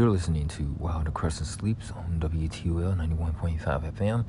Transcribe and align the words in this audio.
You're 0.00 0.08
listening 0.08 0.48
to 0.48 0.62
While 0.62 1.04
the 1.04 1.10
Crescent 1.10 1.46
Sleeps 1.46 1.90
on 1.90 2.18
WTUL 2.20 2.96
91.5 2.96 3.92
FM. 3.92 4.24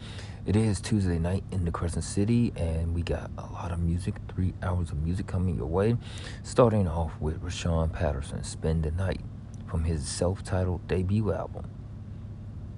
It 0.46 0.58
is 0.58 0.82
Tuesday 0.82 1.18
night 1.18 1.46
in 1.52 1.64
the 1.64 1.72
Crescent 1.72 2.04
City, 2.04 2.52
and 2.58 2.94
we 2.94 3.04
got 3.04 3.32
a 3.38 3.46
lot 3.54 3.72
of 3.72 3.80
music, 3.80 4.16
three 4.36 4.54
hours 4.62 4.92
of 4.92 5.02
music 5.02 5.28
coming 5.28 5.56
your 5.56 5.68
way. 5.68 5.96
Starting 6.44 6.90
off 6.90 7.14
with 7.22 7.42
Rahsaan 7.42 7.94
Patterson, 7.94 8.44
Spend 8.44 8.84
the 8.84 8.92
Night, 8.92 9.22
from 9.66 9.86
his 9.86 10.06
self 10.06 10.44
titled 10.44 10.86
debut 10.90 11.32
album, 11.32 11.70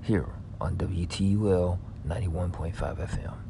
here 0.03 0.29
on 0.61 0.77
WTUL 0.77 1.79
91.5 2.07 2.75
FM. 2.75 3.42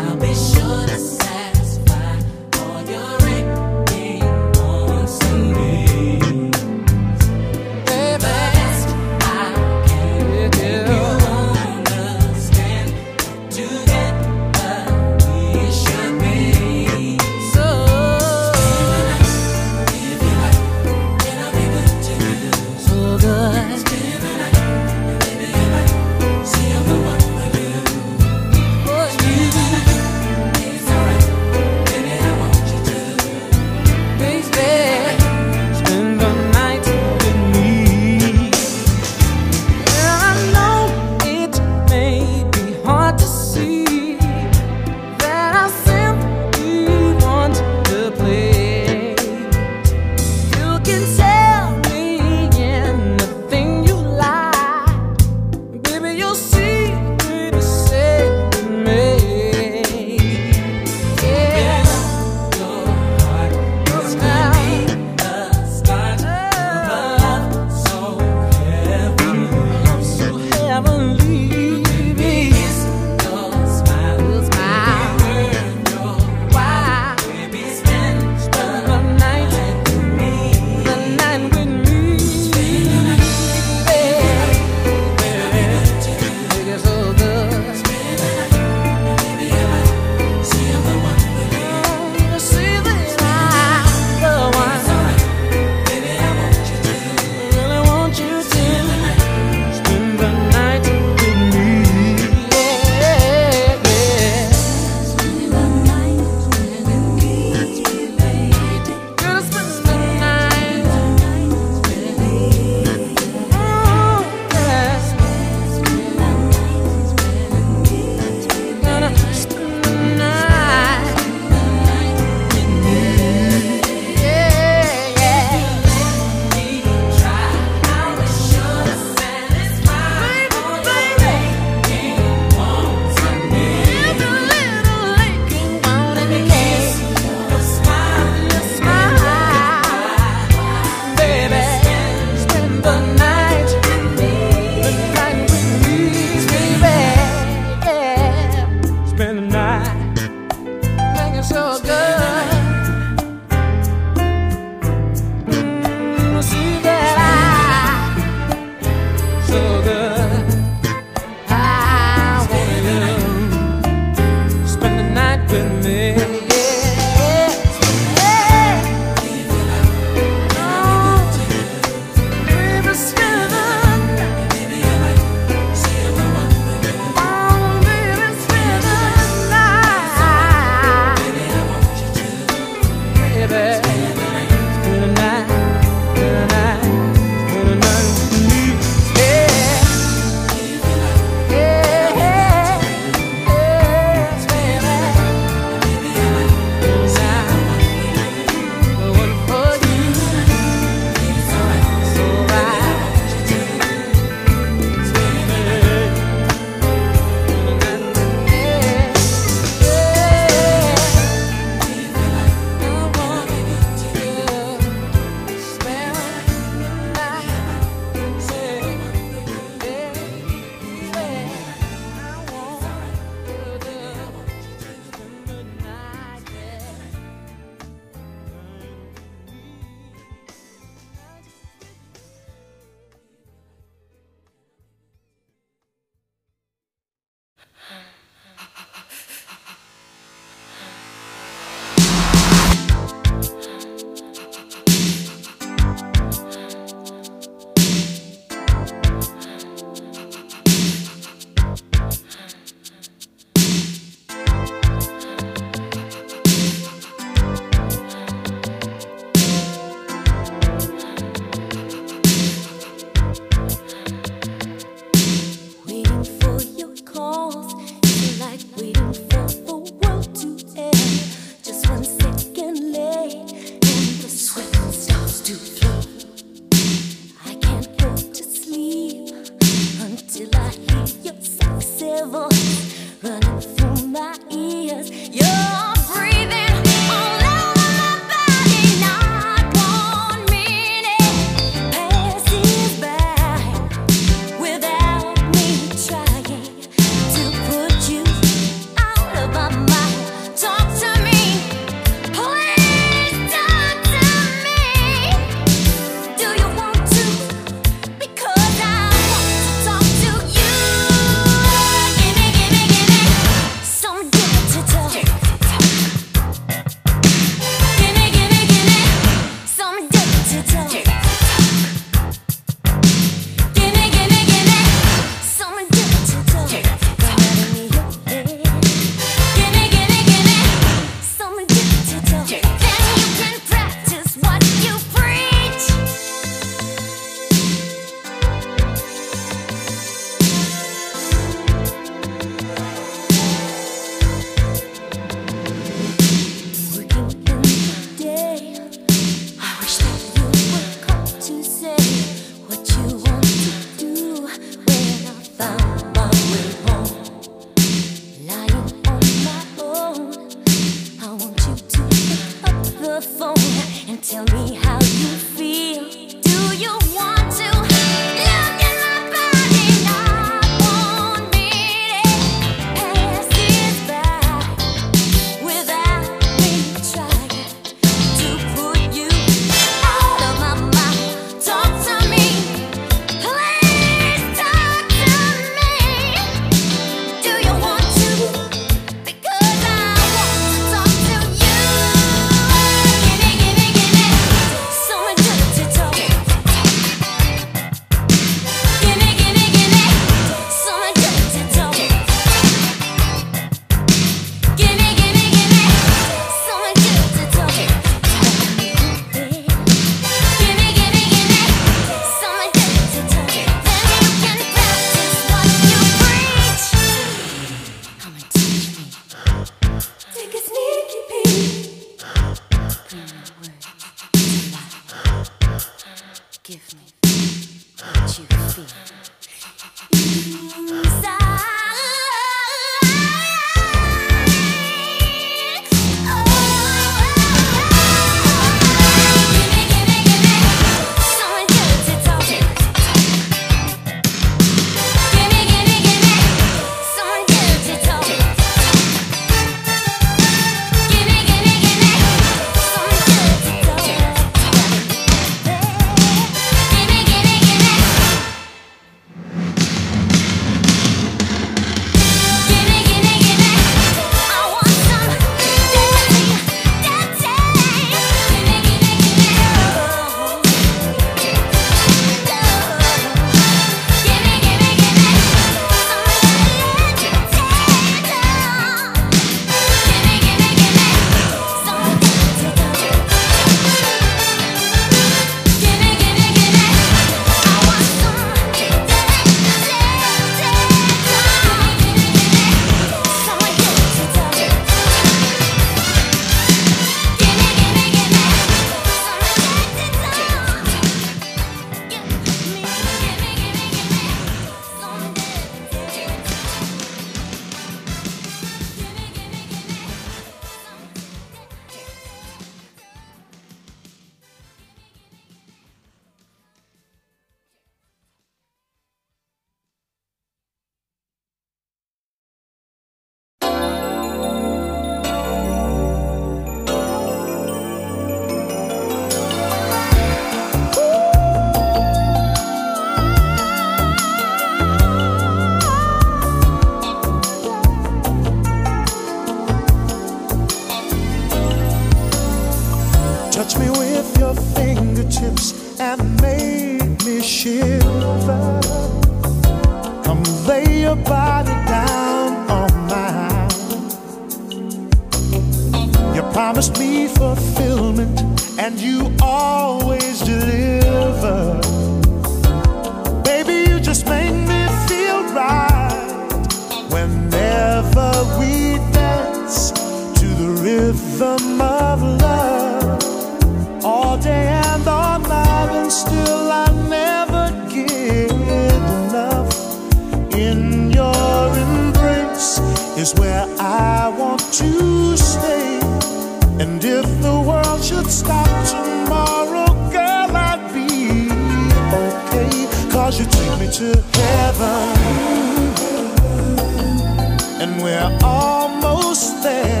And 597.90 598.02
we're 598.04 598.38
almost 598.44 599.64
there. 599.64 600.00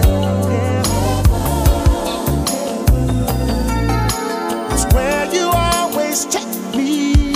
It's 4.70 4.86
where 4.94 5.24
you 5.34 5.50
always 5.52 6.24
take 6.26 6.46
me. 6.76 7.34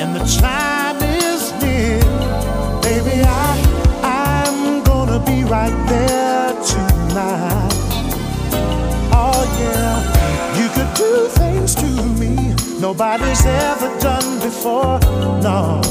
And 0.00 0.16
the 0.16 0.24
time 0.40 0.96
is 1.02 1.52
near. 1.60 2.00
Baby, 2.80 3.22
I, 3.22 3.60
I'm 4.02 4.82
gonna 4.82 5.22
be 5.26 5.44
right 5.44 5.76
there 5.88 6.54
tonight. 6.72 7.68
Oh, 9.12 9.44
yeah. 9.60 10.58
You 10.58 10.68
could 10.70 10.94
do 10.96 11.28
things 11.28 11.74
to 11.74 11.86
me 12.18 12.54
nobody's 12.80 13.44
ever 13.44 13.98
done 14.00 14.40
before. 14.40 14.98
No, 15.42 15.82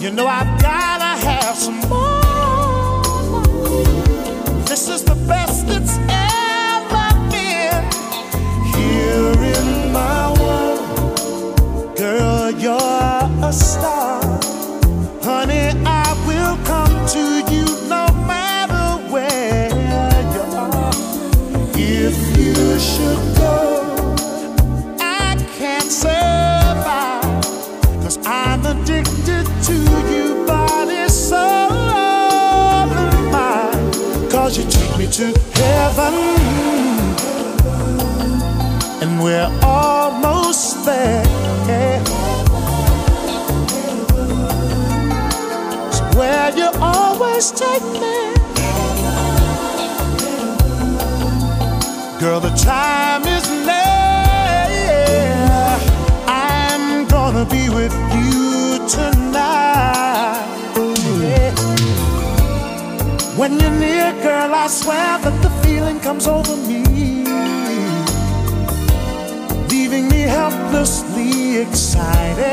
you 0.00 0.10
know 0.10 0.26
I've 0.26 0.60
gotta 0.60 1.26
have 1.26 1.56
some 1.56 1.80
more. 1.88 2.07
We're 39.38 39.60
almost 39.62 40.84
there. 40.84 41.22
It's 45.86 46.00
where 46.16 46.50
you 46.56 46.70
always 46.80 47.52
take 47.52 47.82
me. 48.02 48.34
Girl, 52.18 52.40
the 52.40 52.52
time 52.56 53.22
is 53.26 53.48
near. 53.68 54.66
I'm 56.26 57.06
gonna 57.06 57.44
be 57.44 57.68
with 57.68 57.94
you 58.18 58.78
tonight. 58.88 60.46
When 63.36 63.60
you're 63.60 63.70
near, 63.70 64.12
girl, 64.20 64.52
I 64.52 64.66
swear 64.66 65.18
that 65.20 65.42
the 65.42 65.50
feeling 65.62 66.00
comes 66.00 66.26
over 66.26 66.56
me, 66.56 66.82
helplessly 70.28 71.58
excited. 71.58 72.46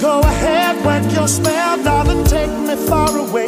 Go 0.00 0.20
ahead, 0.20 0.84
wet 0.84 1.12
your 1.12 1.28
spell, 1.28 1.82
darling, 1.82 2.24
take 2.24 2.54
me 2.68 2.76
far 2.88 3.16
away. 3.16 3.46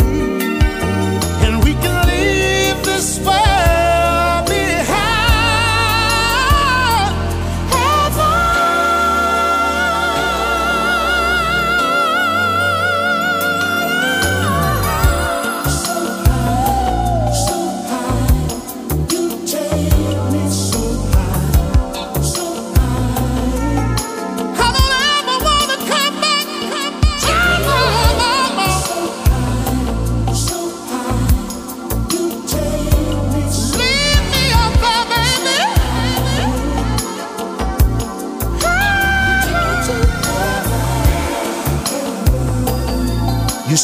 And 1.44 1.64
we 1.64 1.72
can 1.74 1.96
leave 2.08 2.84
this 2.84 3.18
world 3.24 3.81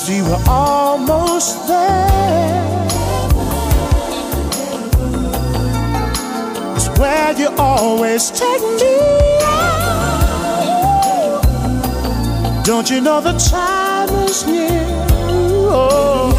see, 0.08 0.22
we're 0.22 0.44
almost 0.48 1.68
there. 1.68 2.86
It's 6.76 6.88
where 6.98 7.32
you 7.40 7.48
always 7.58 8.30
take 8.30 8.62
me. 8.80 8.96
Don't 12.64 12.88
you 12.90 13.00
know 13.00 13.20
the 13.20 13.36
time 13.50 14.08
is 14.24 14.46
near? 14.46 14.86
Oh, 15.70 16.32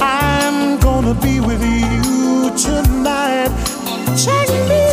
I'm 0.00 0.78
gonna 0.78 1.14
be 1.26 1.40
with 1.40 1.62
you 1.62 2.50
tonight. 2.66 3.52
Take 4.24 4.52
me 4.70 4.85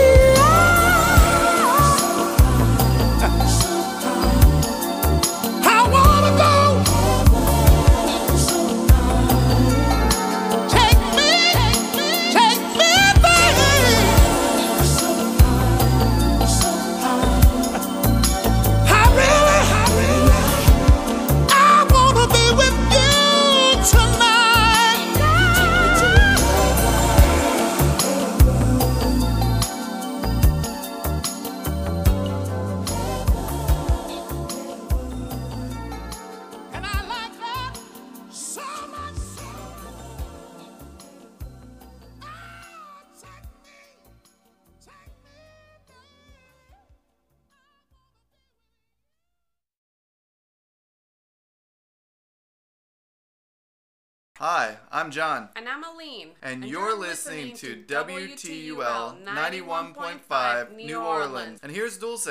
John, 55.13 55.48
And 55.55 55.70
I'm 55.70 55.84
Aline. 55.84 56.29
and, 56.41 56.65
you're, 56.65 56.98
listening, 56.98 57.55
to 57.58 57.84
WTUL 57.88 59.24
91.5 59.24 60.75
New 60.75 61.00
Orleans. 61.00 61.60
And 61.62 61.72
here's 61.72 61.98
Dulce. 62.00 62.27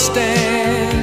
Just 0.00 0.99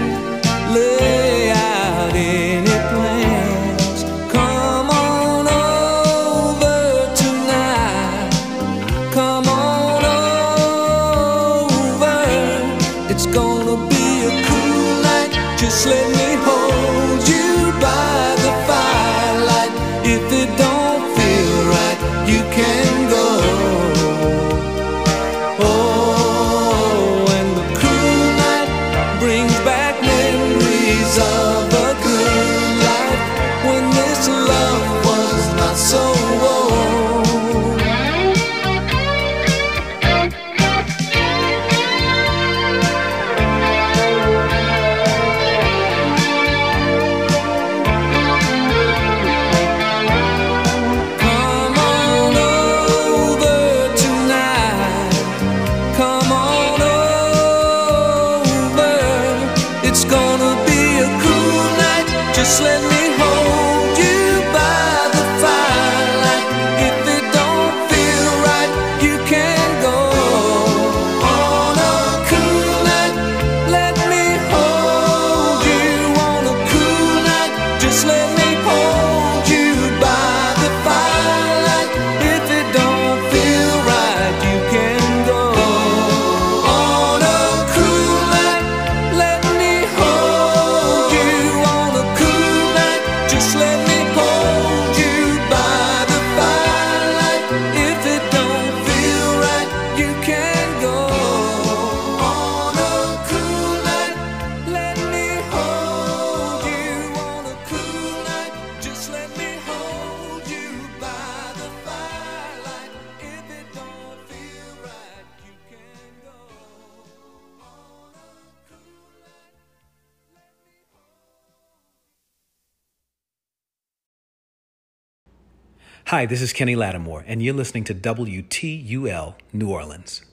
This 126.28 126.42
is 126.42 126.52
Kenny 126.52 126.76
Lattimore, 126.76 127.24
and 127.26 127.42
you're 127.42 127.54
listening 127.54 127.86
to 127.86 127.96
WTUL 127.96 129.36
New 129.54 129.72
Orleans. 129.72 130.27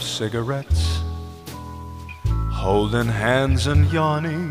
Of 0.00 0.06
cigarettes, 0.06 1.02
holding 2.50 3.06
hands 3.06 3.66
and 3.66 3.90
yawning. 3.92 4.50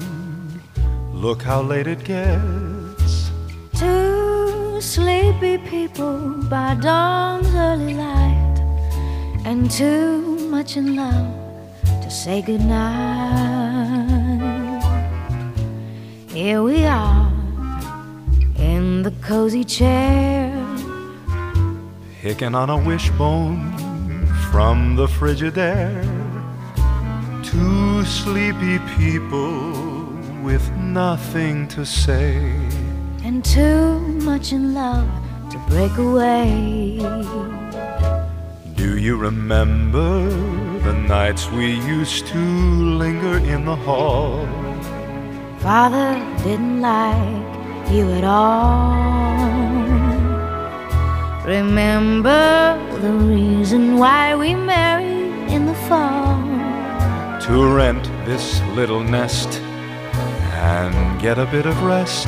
Look 1.12 1.42
how 1.42 1.62
late 1.62 1.88
it 1.88 2.04
gets. 2.04 3.32
Two 3.74 4.80
sleepy 4.80 5.58
people 5.58 6.20
by 6.50 6.76
dawn's 6.76 7.54
early 7.56 7.96
light, 7.96 8.58
and 9.46 9.72
too 9.72 10.22
much 10.50 10.78
in 10.78 10.96
love 10.96 11.34
to 12.04 12.10
say 12.12 12.42
goodnight. 12.42 12.84
Here 16.28 16.62
we 16.62 16.86
are 16.86 17.32
in 18.58 19.02
the 19.02 19.14
cozy 19.22 19.64
chair, 19.64 20.54
Picking 22.22 22.54
on 22.54 22.70
a 22.70 22.78
wishbone 22.78 23.89
from 24.52 24.96
the 24.96 25.06
Frigidaire. 25.06 26.04
Two 27.44 28.04
sleepy 28.06 28.80
people 28.98 30.08
with 30.44 30.70
nothing 30.78 31.68
to 31.70 31.86
say. 31.86 32.36
and 33.24 33.44
too 33.44 34.00
much 34.30 34.54
in 34.54 34.74
love 34.74 35.08
to 35.52 35.58
break 35.70 35.96
away. 35.98 36.98
Do 38.76 38.98
you 38.98 39.18
remember 39.18 40.30
the 40.88 40.94
nights 40.94 41.50
we 41.52 41.74
used 41.98 42.26
to 42.28 42.38
linger 42.38 43.38
in 43.54 43.66
the 43.66 43.76
hall? 43.76 44.48
Father 45.60 46.12
didn't 46.44 46.82
like 46.82 47.92
you 47.92 48.10
at 48.14 48.24
all. 48.24 48.96
Remember 51.46 52.89
the 53.02 53.14
reason 53.14 53.98
why 53.98 54.36
we 54.36 54.54
married 54.54 55.50
in 55.50 55.66
the 55.66 55.74
fall. 55.88 56.38
To 57.42 57.74
rent 57.74 58.04
this 58.26 58.62
little 58.76 59.02
nest 59.02 59.62
and 60.54 61.22
get 61.22 61.40
a 61.40 61.46
bit 61.46 61.66
of 61.66 61.82
rest. 61.84 62.28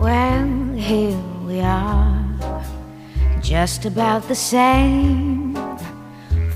Well, 0.00 0.72
here 0.74 1.20
we 1.44 1.60
are, 1.60 2.64
just 3.42 3.84
about 3.84 4.26
the 4.26 4.34
same. 4.34 5.54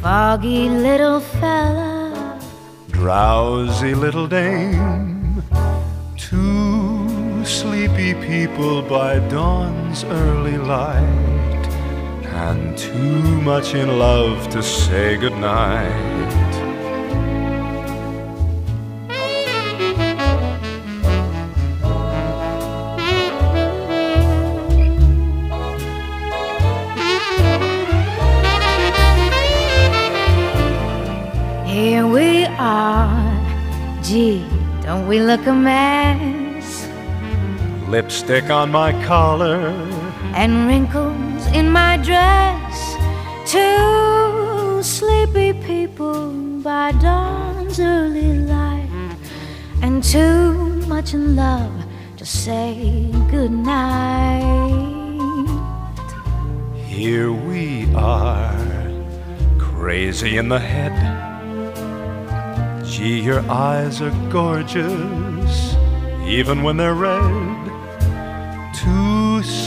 Foggy 0.00 0.70
little 0.70 1.20
fella, 1.20 2.40
Drowsy 2.88 3.94
little 3.94 4.26
dame, 4.26 5.42
two 6.16 7.44
sleepy 7.44 8.14
people 8.14 8.80
by 8.82 9.18
dawn's 9.28 10.04
early 10.04 10.56
light, 10.56 11.33
and 12.34 12.76
too 12.76 13.40
much 13.42 13.74
in 13.74 13.98
love 13.98 14.48
to 14.50 14.62
say 14.62 15.16
goodnight. 15.16 16.24
here 31.64 32.06
we 32.06 32.46
are. 32.58 34.02
Gee, 34.02 34.44
don't 34.82 35.06
we 35.06 35.20
look 35.20 35.46
a 35.46 35.54
mess? 35.54 36.88
Lipstick 37.88 38.50
on 38.50 38.72
my 38.72 38.90
collar, 39.04 39.70
and 40.34 40.66
wrinkles 40.66 41.33
in 41.54 41.70
my 41.70 41.96
dress. 41.96 42.96
Two 43.46 44.82
sleepy 44.82 45.52
people 45.52 46.32
by 46.62 46.92
dawn's 46.92 47.78
early 47.78 48.38
light, 48.40 49.16
and 49.80 50.02
too 50.02 50.54
much 50.88 51.14
in 51.14 51.36
love 51.36 51.72
to 52.16 52.26
say 52.26 53.08
goodnight. 53.30 54.42
here 56.88 57.32
we 57.32 57.92
are, 57.94 58.92
crazy 59.58 60.36
in 60.36 60.48
the 60.48 60.58
head. 60.58 60.94
Gee, 62.86 63.20
your 63.20 63.40
eyes 63.50 64.00
are 64.00 64.14
gorgeous, 64.30 65.74
even 66.24 66.62
when 66.62 66.76
they're 66.76 66.94
red. 66.94 67.63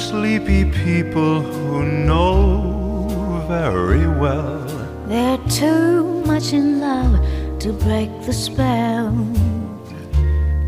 Sleepy 0.09 0.63
people 0.63 1.41
who 1.41 1.83
know 1.83 3.43
very 3.49 4.07
well. 4.07 4.63
They're 5.05 5.37
too 5.49 6.23
much 6.23 6.53
in 6.53 6.79
love 6.79 7.19
to 7.59 7.73
break 7.73 8.09
the 8.25 8.31
spell. 8.31 9.11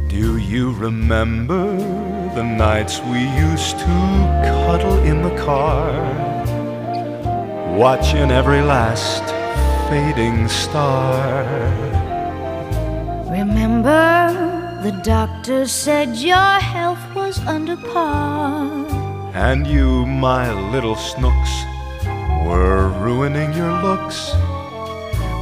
Do 0.09 0.37
you 0.39 0.73
remember 0.73 1.63
the 2.35 2.43
nights 2.43 2.99
we 2.99 3.21
used 3.47 3.79
to 3.79 3.95
cuddle 4.43 4.99
in 5.03 5.21
the 5.21 5.35
car, 5.37 5.87
watching 7.77 8.31
every 8.31 8.61
last 8.61 9.23
fading 9.87 10.49
star? 10.49 11.45
Remember, 13.31 14.81
the 14.83 14.91
doctor 15.01 15.65
said 15.65 16.17
your 16.17 16.59
health 16.59 16.99
was 17.15 17.39
under 17.47 17.77
par. 17.77 18.88
And 19.33 19.67
you, 19.67 20.05
my 20.05 20.51
little 20.71 20.95
snooks, 20.95 21.63
were 22.45 22.89
ruining 22.99 23.53
your 23.53 23.71
looks. 23.81 24.31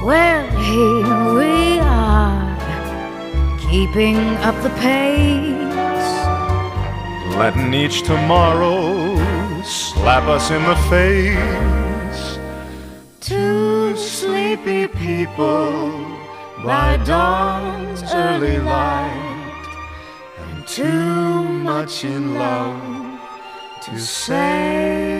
Well, 0.04 0.46
here 0.62 1.34
we 1.34 1.80
are, 1.80 2.58
keeping 3.60 4.18
up 4.44 4.62
the 4.62 4.70
pace. 4.82 5.56
Letting 7.36 7.74
each 7.74 8.04
tomorrow 8.04 9.16
slap 9.64 10.24
us 10.24 10.52
in 10.52 10.64
the 10.64 10.76
face. 10.90 12.40
Two 13.22 13.96
sleepy 13.96 14.88
people 14.88 15.82
by 16.64 16.98
dawn's 17.06 18.04
early 18.14 18.60
light, 18.60 19.66
and 20.40 20.68
too 20.68 21.44
much 21.44 22.04
in 22.04 22.36
love 22.36 22.97
to 23.88 23.98
say 23.98 25.17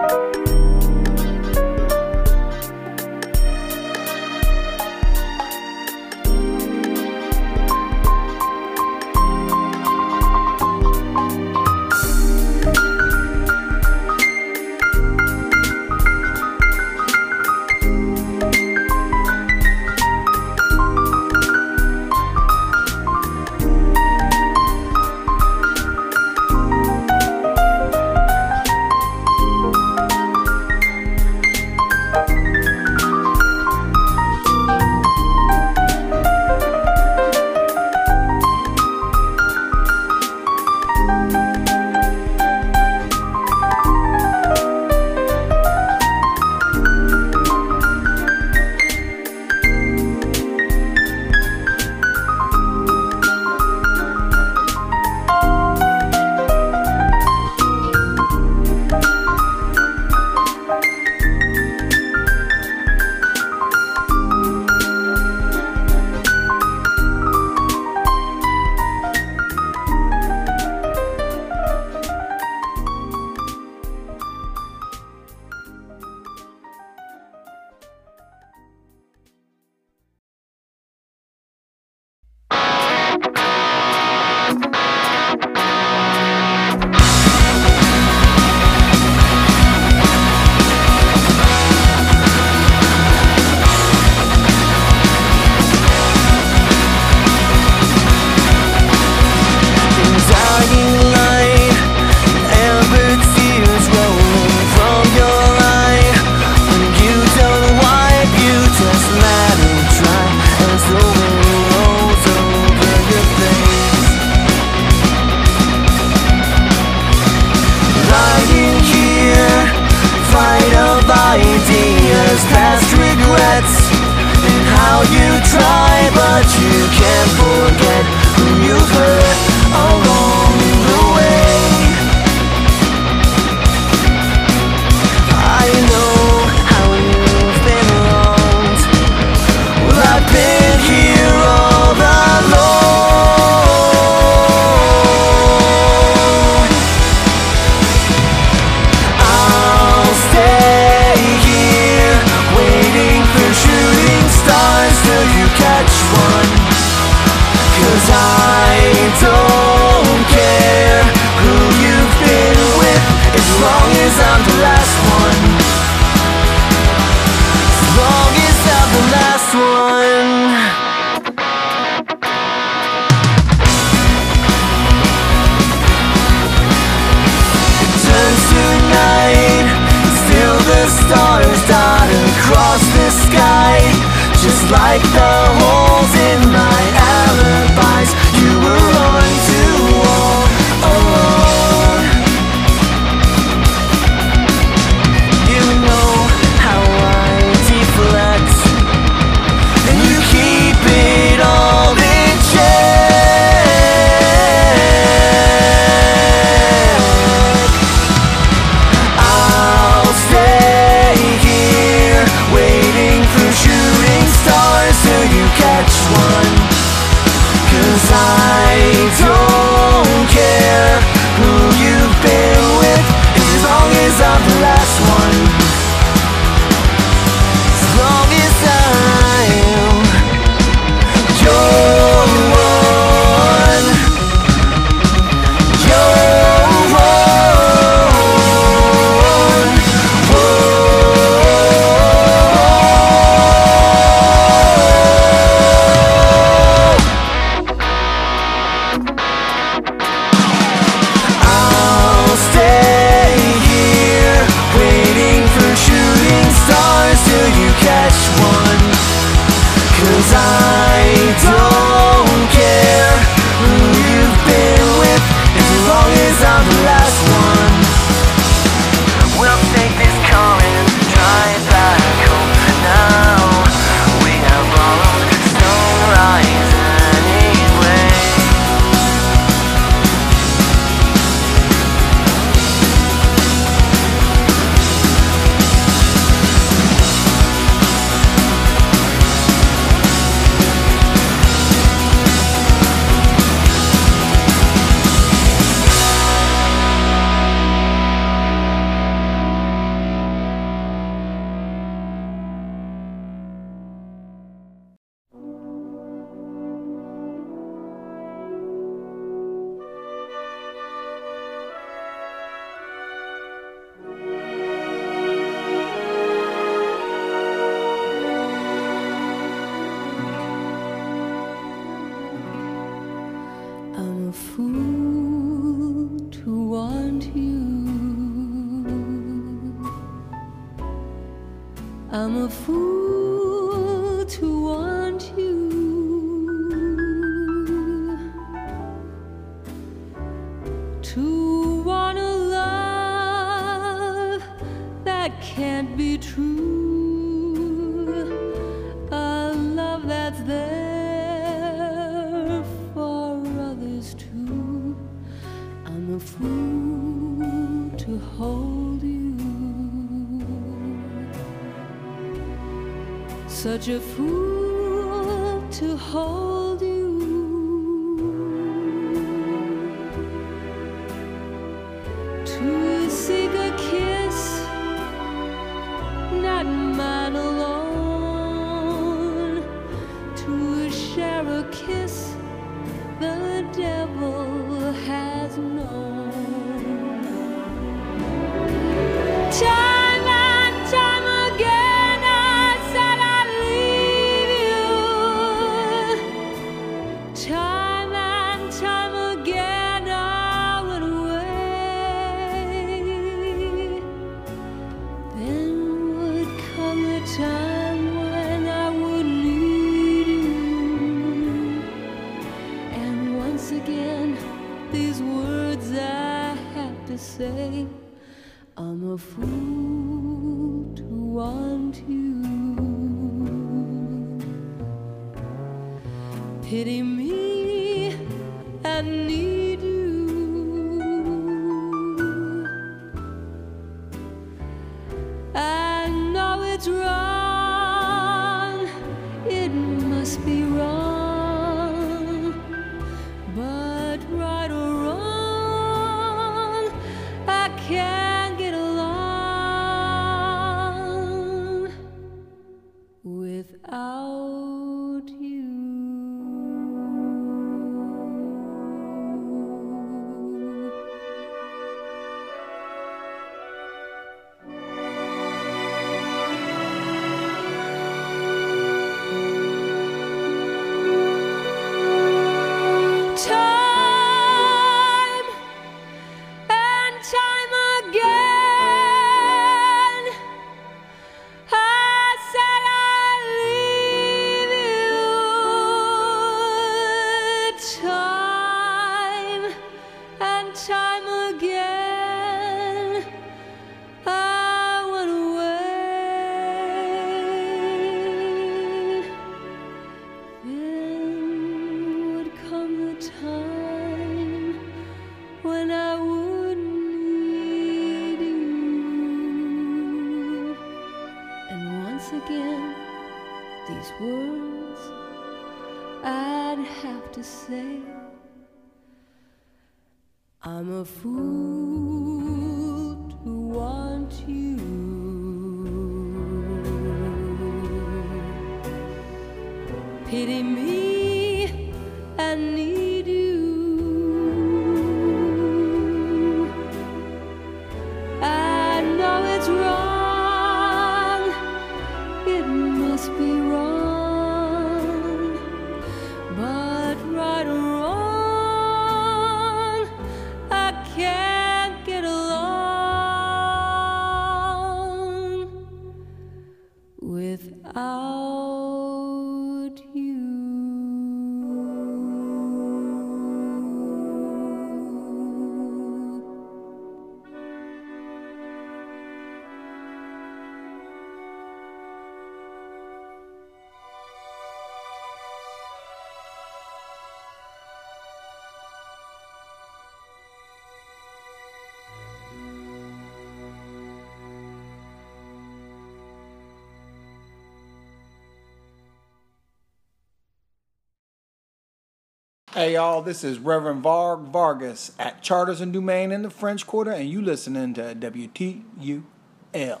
Hey 592.76 592.92
y'all, 592.92 593.22
this 593.22 593.42
is 593.42 593.58
Reverend 593.58 594.04
Varg 594.04 594.48
Vargas 594.48 595.12
at 595.18 595.42
Chartres 595.42 595.80
and 595.80 595.94
Dumaine 595.94 596.30
in 596.30 596.42
the 596.42 596.50
French 596.50 596.86
Quarter, 596.86 597.12
and 597.12 597.26
you 597.26 597.40
listening 597.40 597.94
to 597.94 598.14
WTUL. 598.14 600.00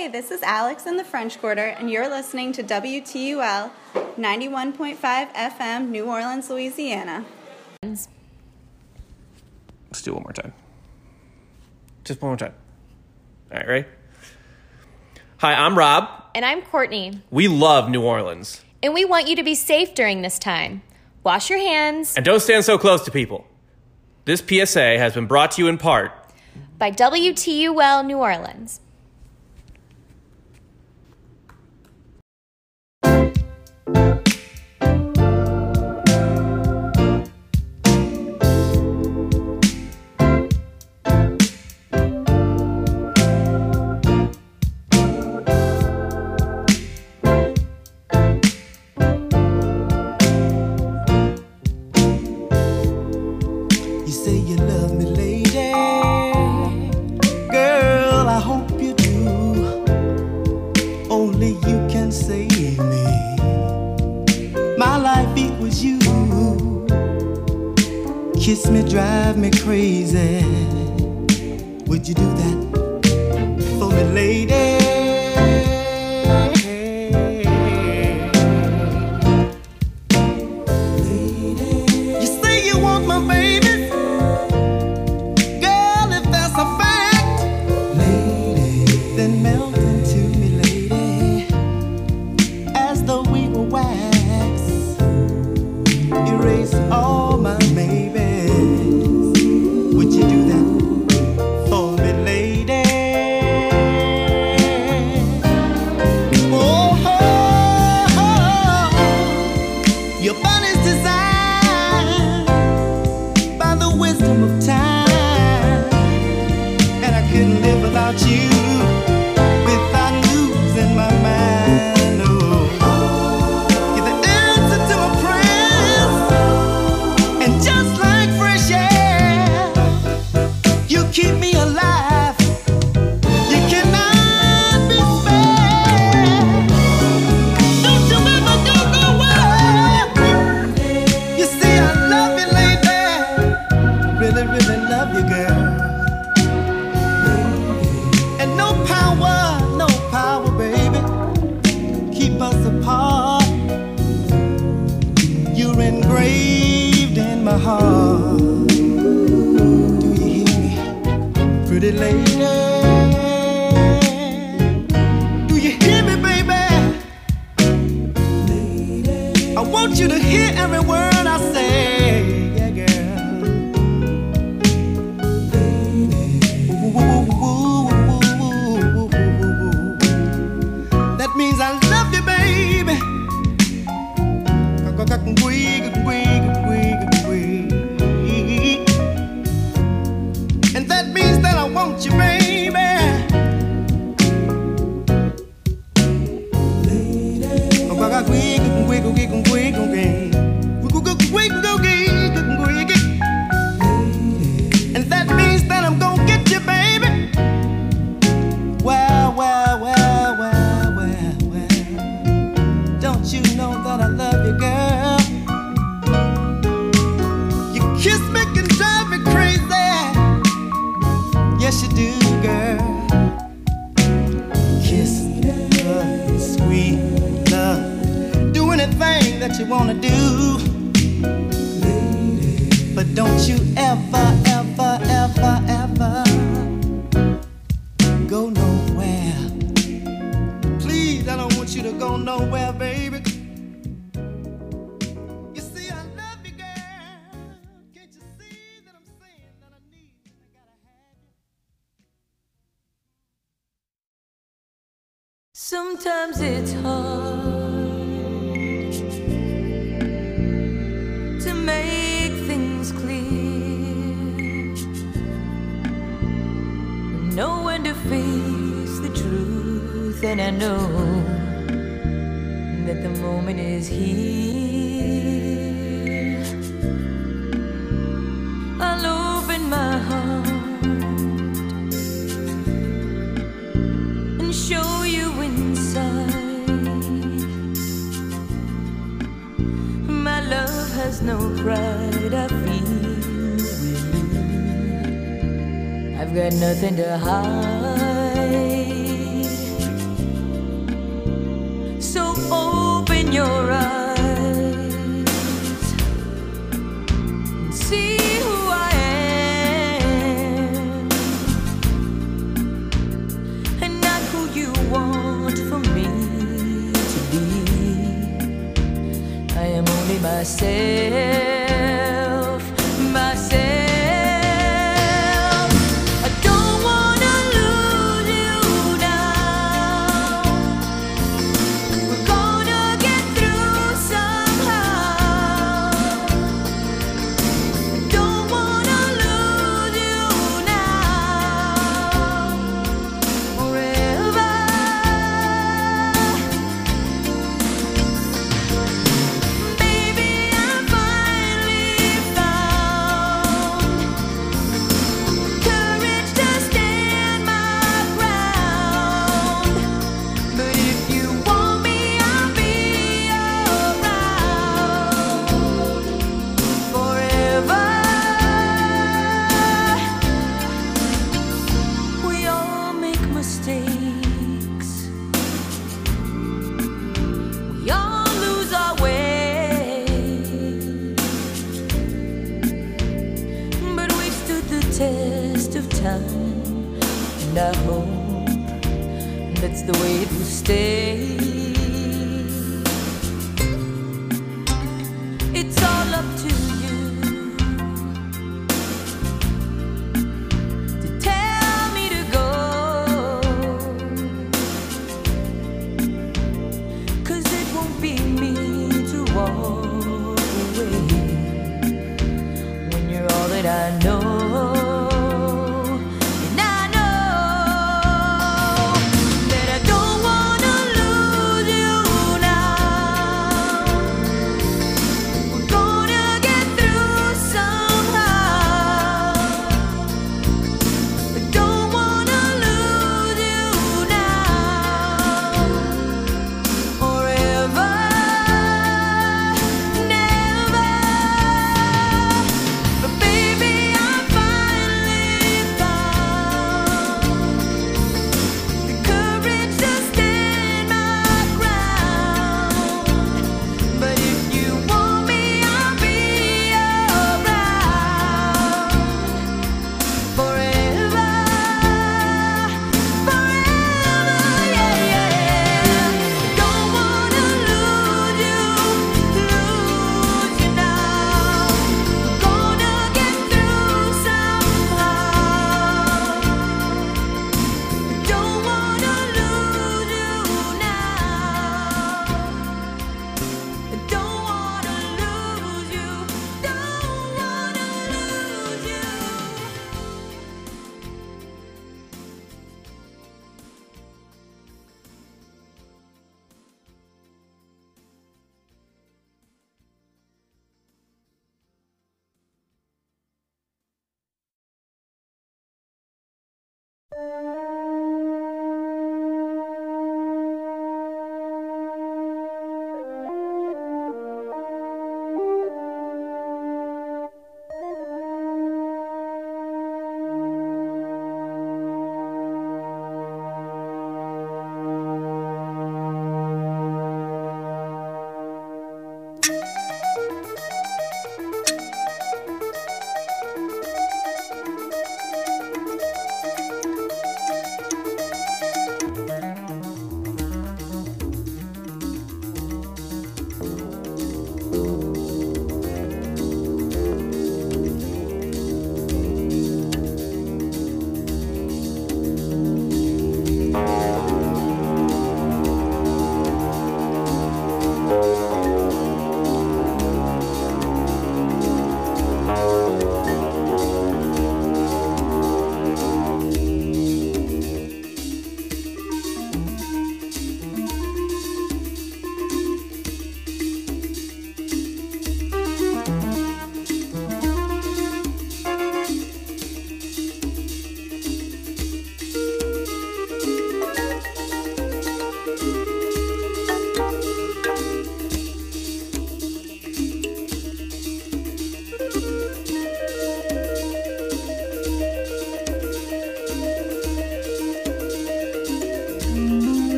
Hey, 0.00 0.08
this 0.08 0.30
is 0.30 0.42
Alex 0.42 0.86
in 0.86 0.96
the 0.96 1.04
French 1.04 1.38
Quarter, 1.38 1.60
and 1.60 1.90
you're 1.90 2.08
listening 2.08 2.52
to 2.52 2.62
WTUL 2.62 3.70
91.5 3.92 4.96
FM, 4.98 5.88
New 5.90 6.06
Orleans, 6.06 6.48
Louisiana. 6.48 7.26
Let's 7.82 8.08
do 10.02 10.12
it 10.12 10.14
one 10.14 10.22
more 10.22 10.32
time. 10.32 10.54
Just 12.04 12.22
one 12.22 12.30
more 12.30 12.38
time. 12.38 12.54
All 13.52 13.58
right, 13.58 13.68
ready? 13.68 13.88
Hi, 15.36 15.52
I'm 15.52 15.76
Rob. 15.76 16.08
And 16.34 16.46
I'm 16.46 16.62
Courtney. 16.62 17.20
We 17.30 17.46
love 17.48 17.90
New 17.90 18.00
Orleans. 18.00 18.64
And 18.82 18.94
we 18.94 19.04
want 19.04 19.28
you 19.28 19.36
to 19.36 19.42
be 19.42 19.54
safe 19.54 19.94
during 19.94 20.22
this 20.22 20.38
time. 20.38 20.80
Wash 21.24 21.50
your 21.50 21.58
hands. 21.58 22.16
And 22.16 22.24
don't 22.24 22.40
stand 22.40 22.64
so 22.64 22.78
close 22.78 23.04
to 23.04 23.10
people. 23.10 23.46
This 24.24 24.40
PSA 24.40 24.96
has 24.96 25.12
been 25.12 25.26
brought 25.26 25.50
to 25.50 25.62
you 25.62 25.68
in 25.68 25.76
part 25.76 26.12
by 26.78 26.90
WTUL 26.90 28.06
New 28.06 28.16
Orleans. 28.16 28.80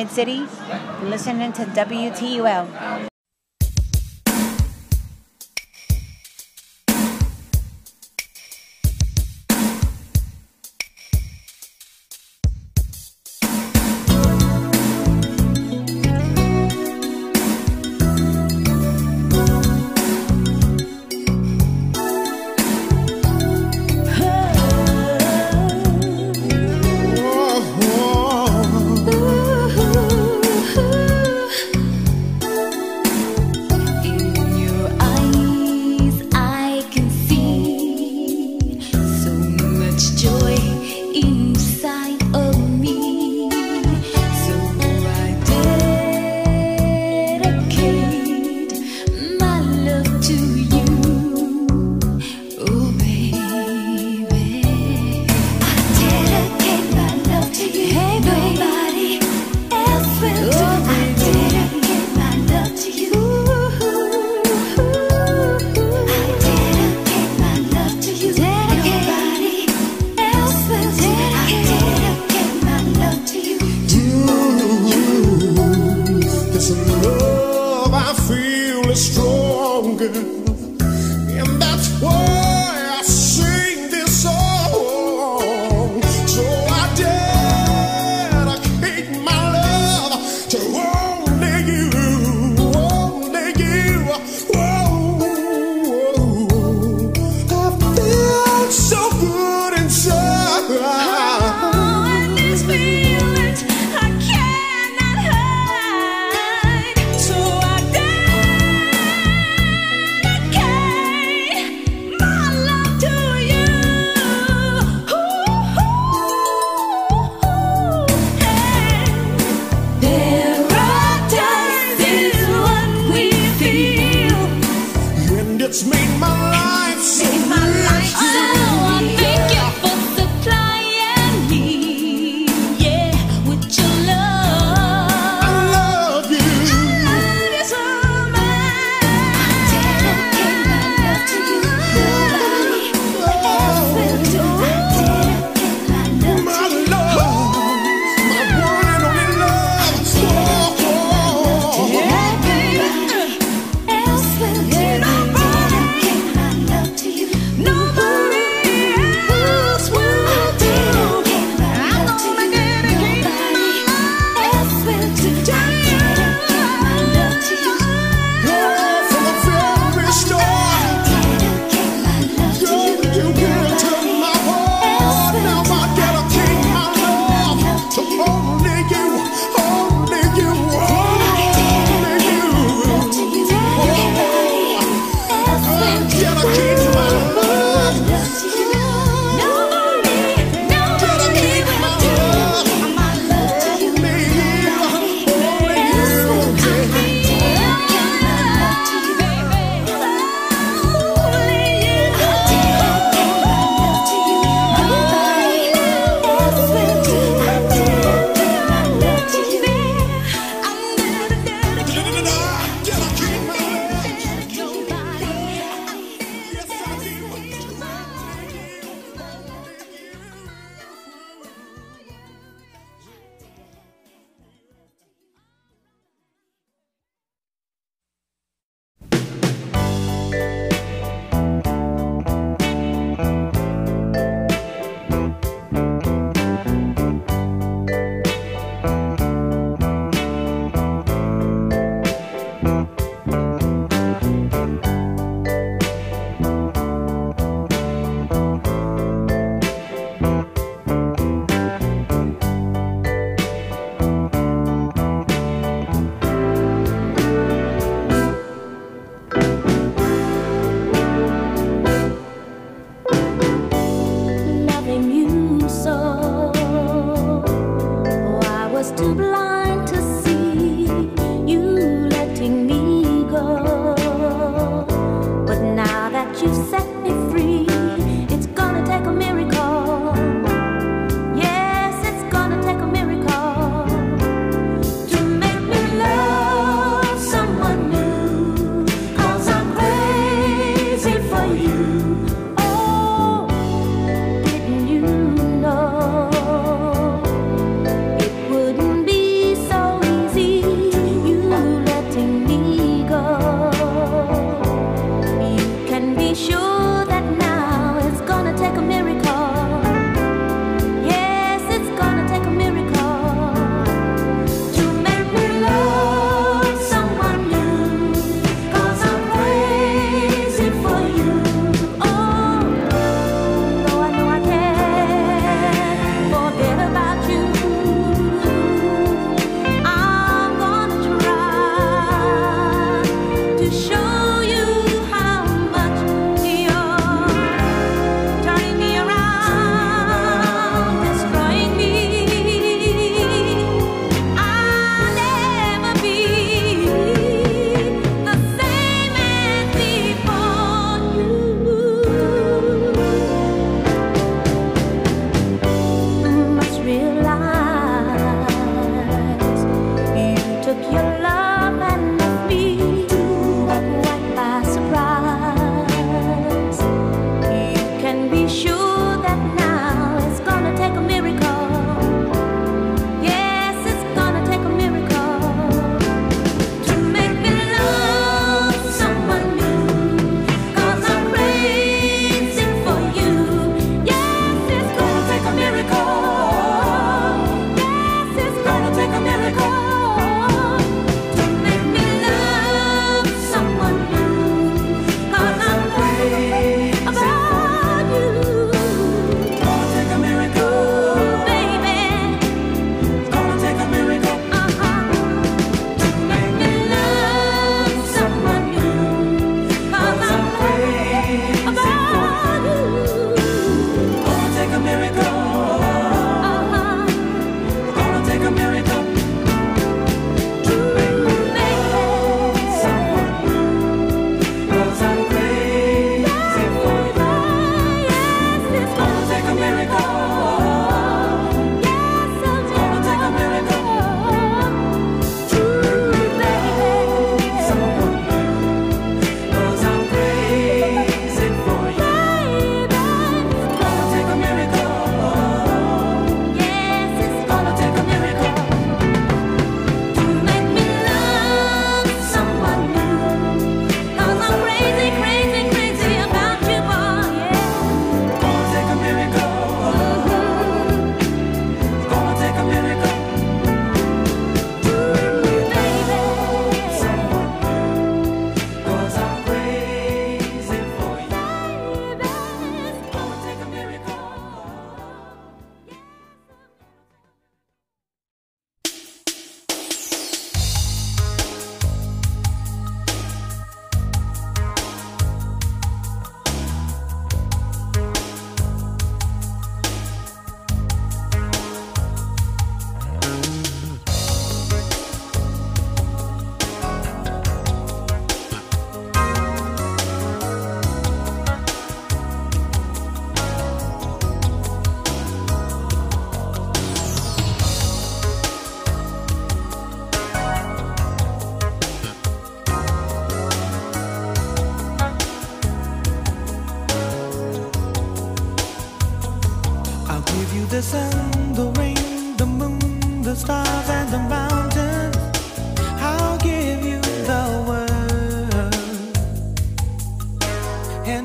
Mid 0.00 0.10
City. 0.10 0.46
Listening 1.02 1.52
to 1.52 1.66
WTUL. 1.66 2.89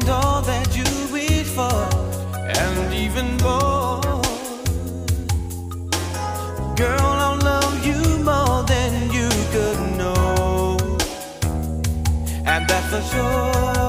and 0.05 0.13
all 0.13 0.41
that 0.41 0.77
you 0.77 0.83
wish 1.11 1.47
for, 1.47 1.89
and 2.37 2.93
even 2.93 3.37
more. 3.37 4.01
Girl, 6.75 7.09
I'll 7.25 7.39
love 7.39 7.85
you 7.85 8.01
more 8.23 8.63
than 8.63 9.11
you 9.11 9.29
could 9.53 9.97
know, 9.97 10.77
and 12.45 12.67
that's 12.67 12.87
for 12.89 13.01
sure. 13.15 13.84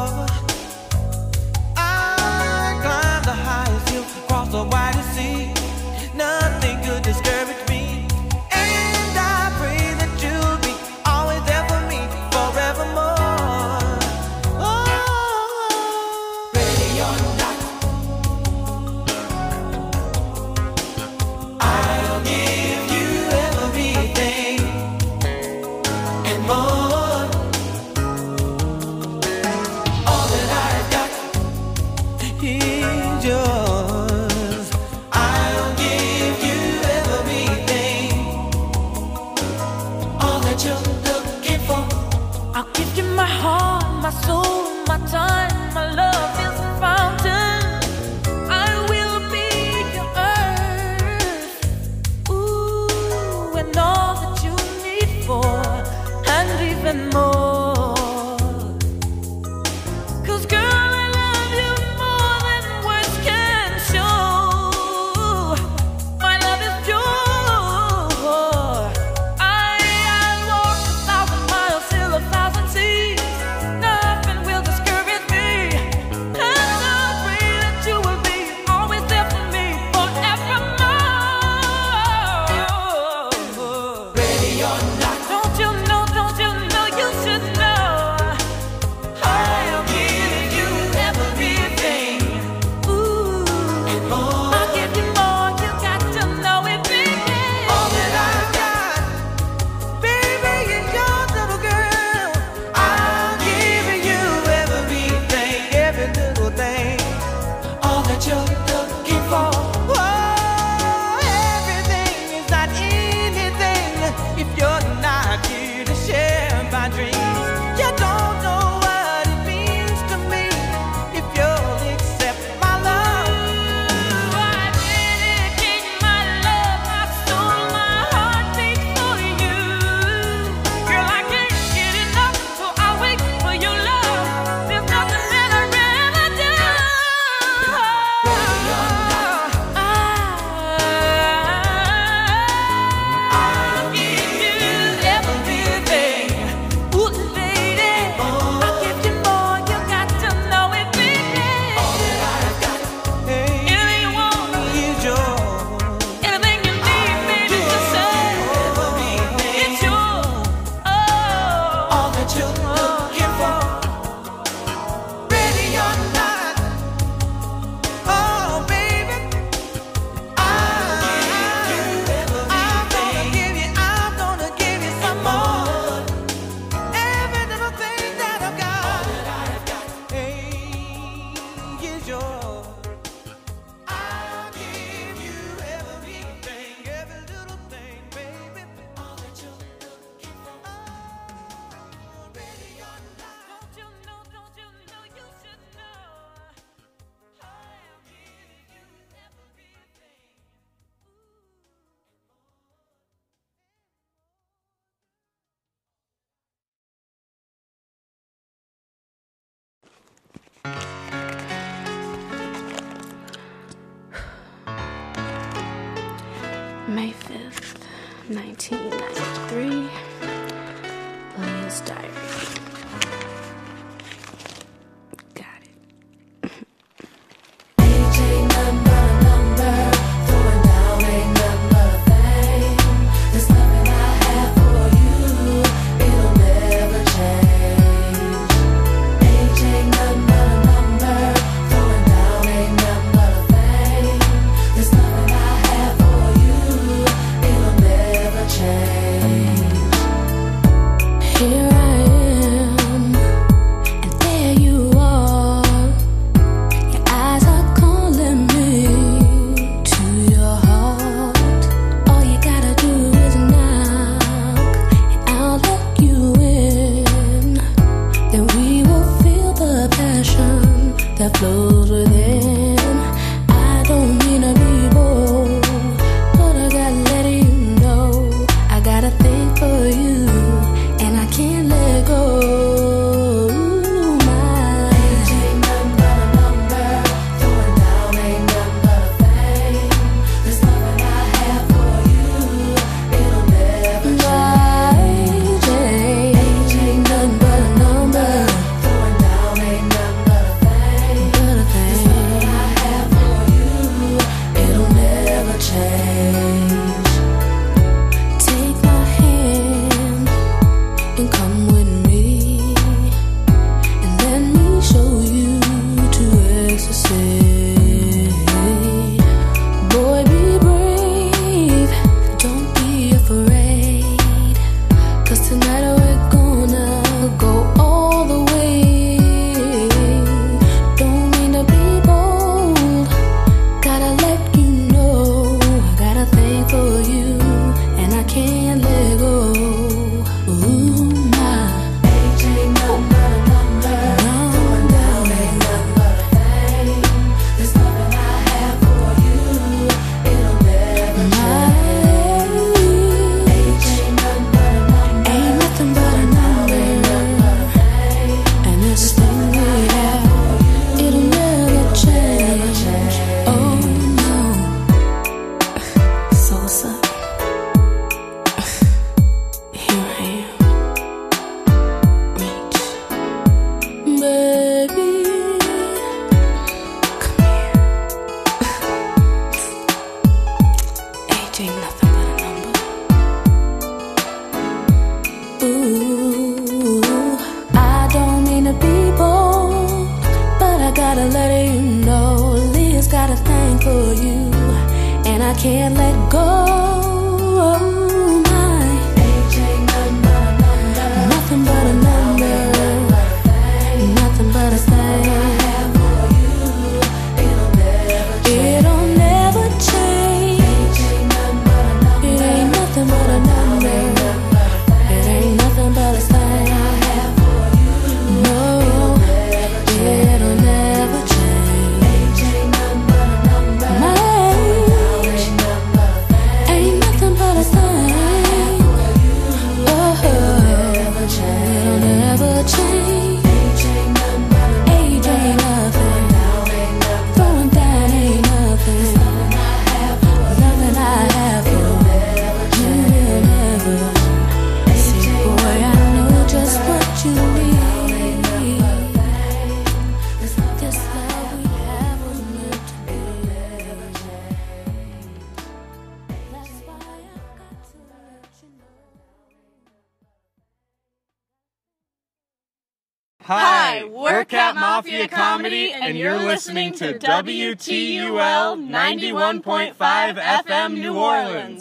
WTUL 467.26 468.76
91.5 468.88 470.38
FM 470.38 470.94
New 470.94 471.18
Orleans. 471.18 471.75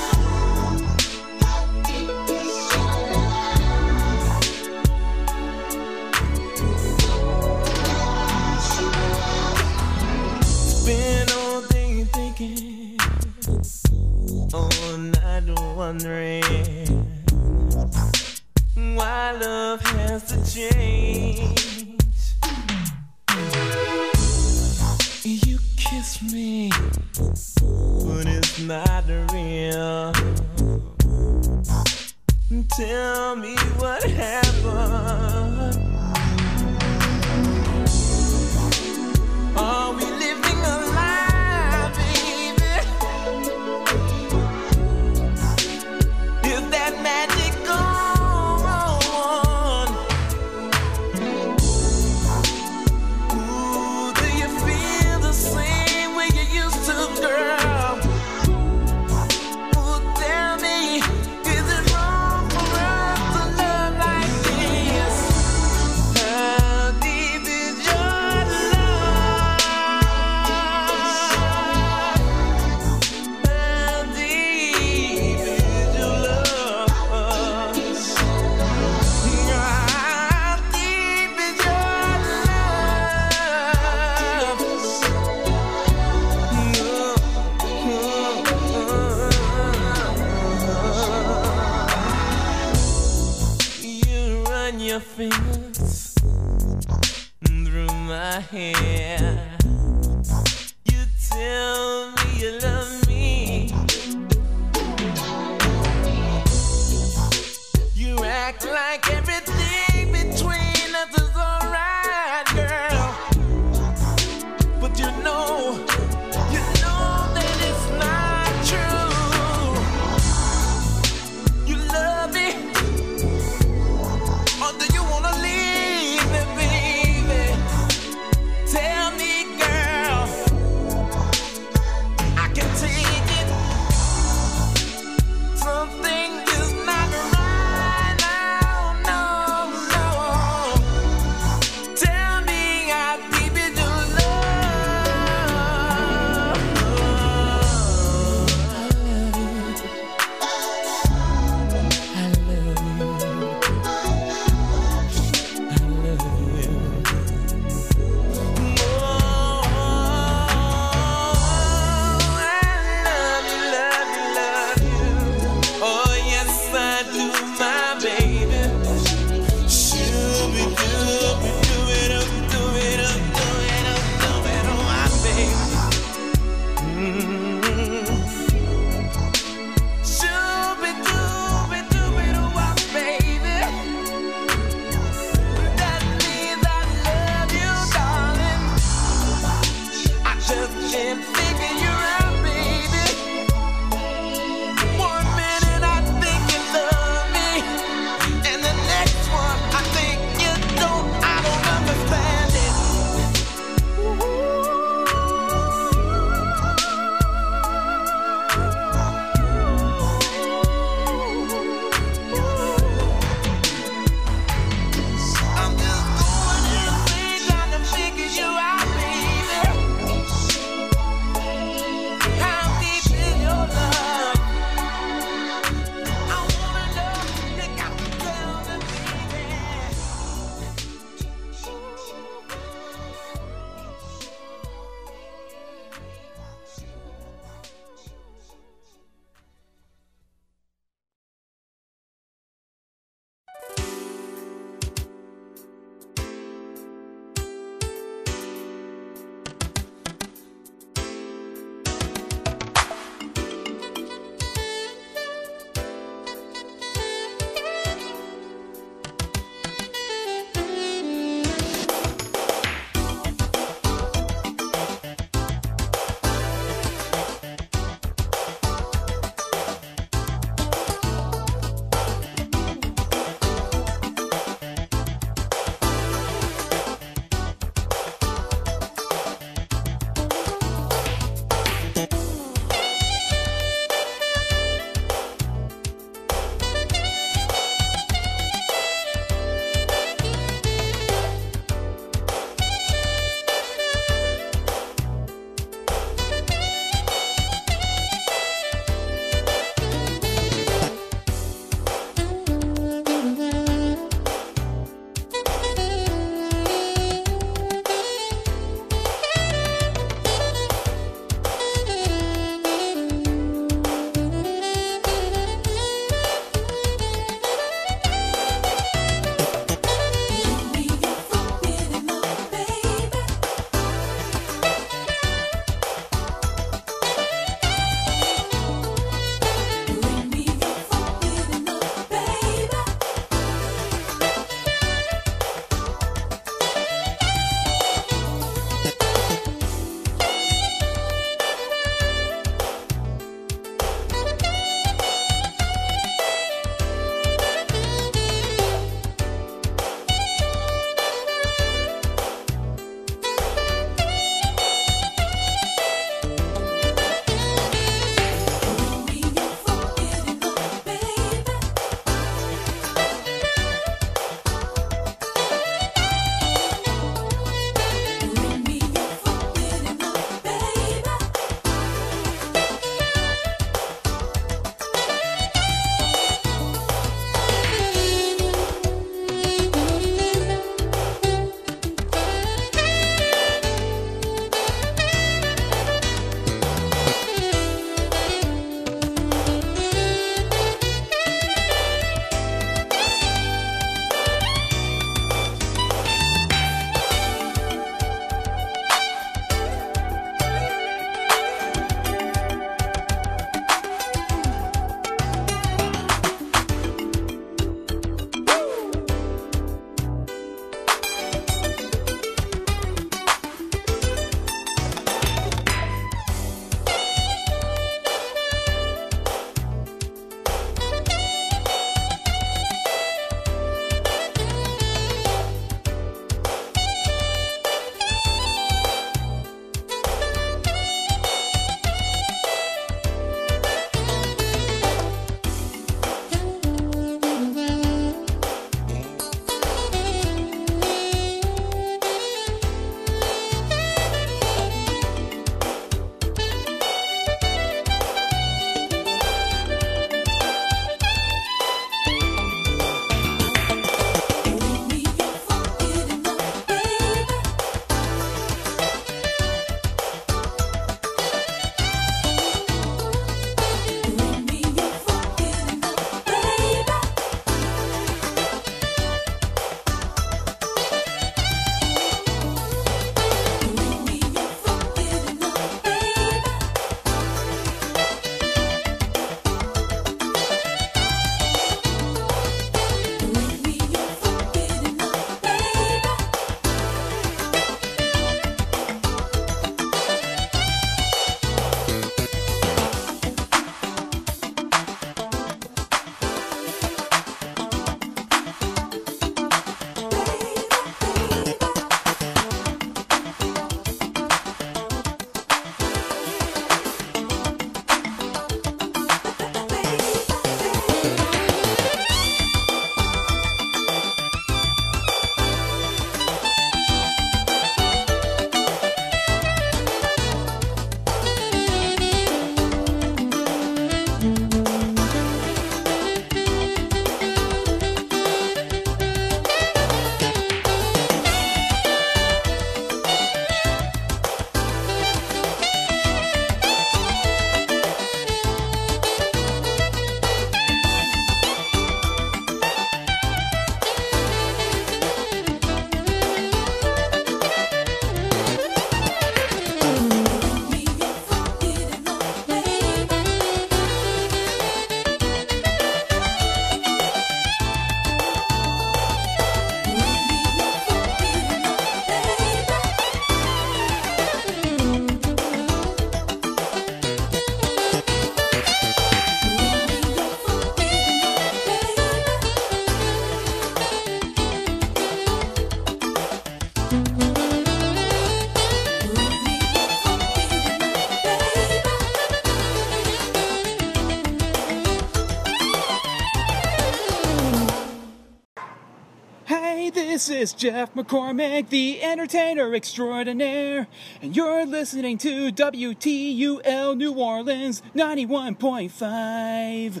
Is 590.40 590.52
Jeff 590.54 590.94
McCormick, 590.94 591.68
the 591.68 592.02
entertainer 592.02 592.74
extraordinaire, 592.74 593.86
and 594.22 594.34
you're 594.34 594.64
listening 594.64 595.18
to 595.18 595.52
WTUL 595.52 596.96
New 596.96 597.12
Orleans 597.12 597.82
91.5. 597.94 600.00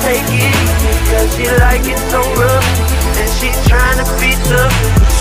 Take 0.00 0.22
it 0.32 0.37
cause 1.10 1.28
she 1.36 1.46
like 1.64 1.84
it 1.84 2.00
so 2.12 2.20
rough 2.36 2.66
And 3.18 3.30
she 3.40 3.48
tryna 3.68 4.04
be 4.20 4.32
tough 4.48 4.74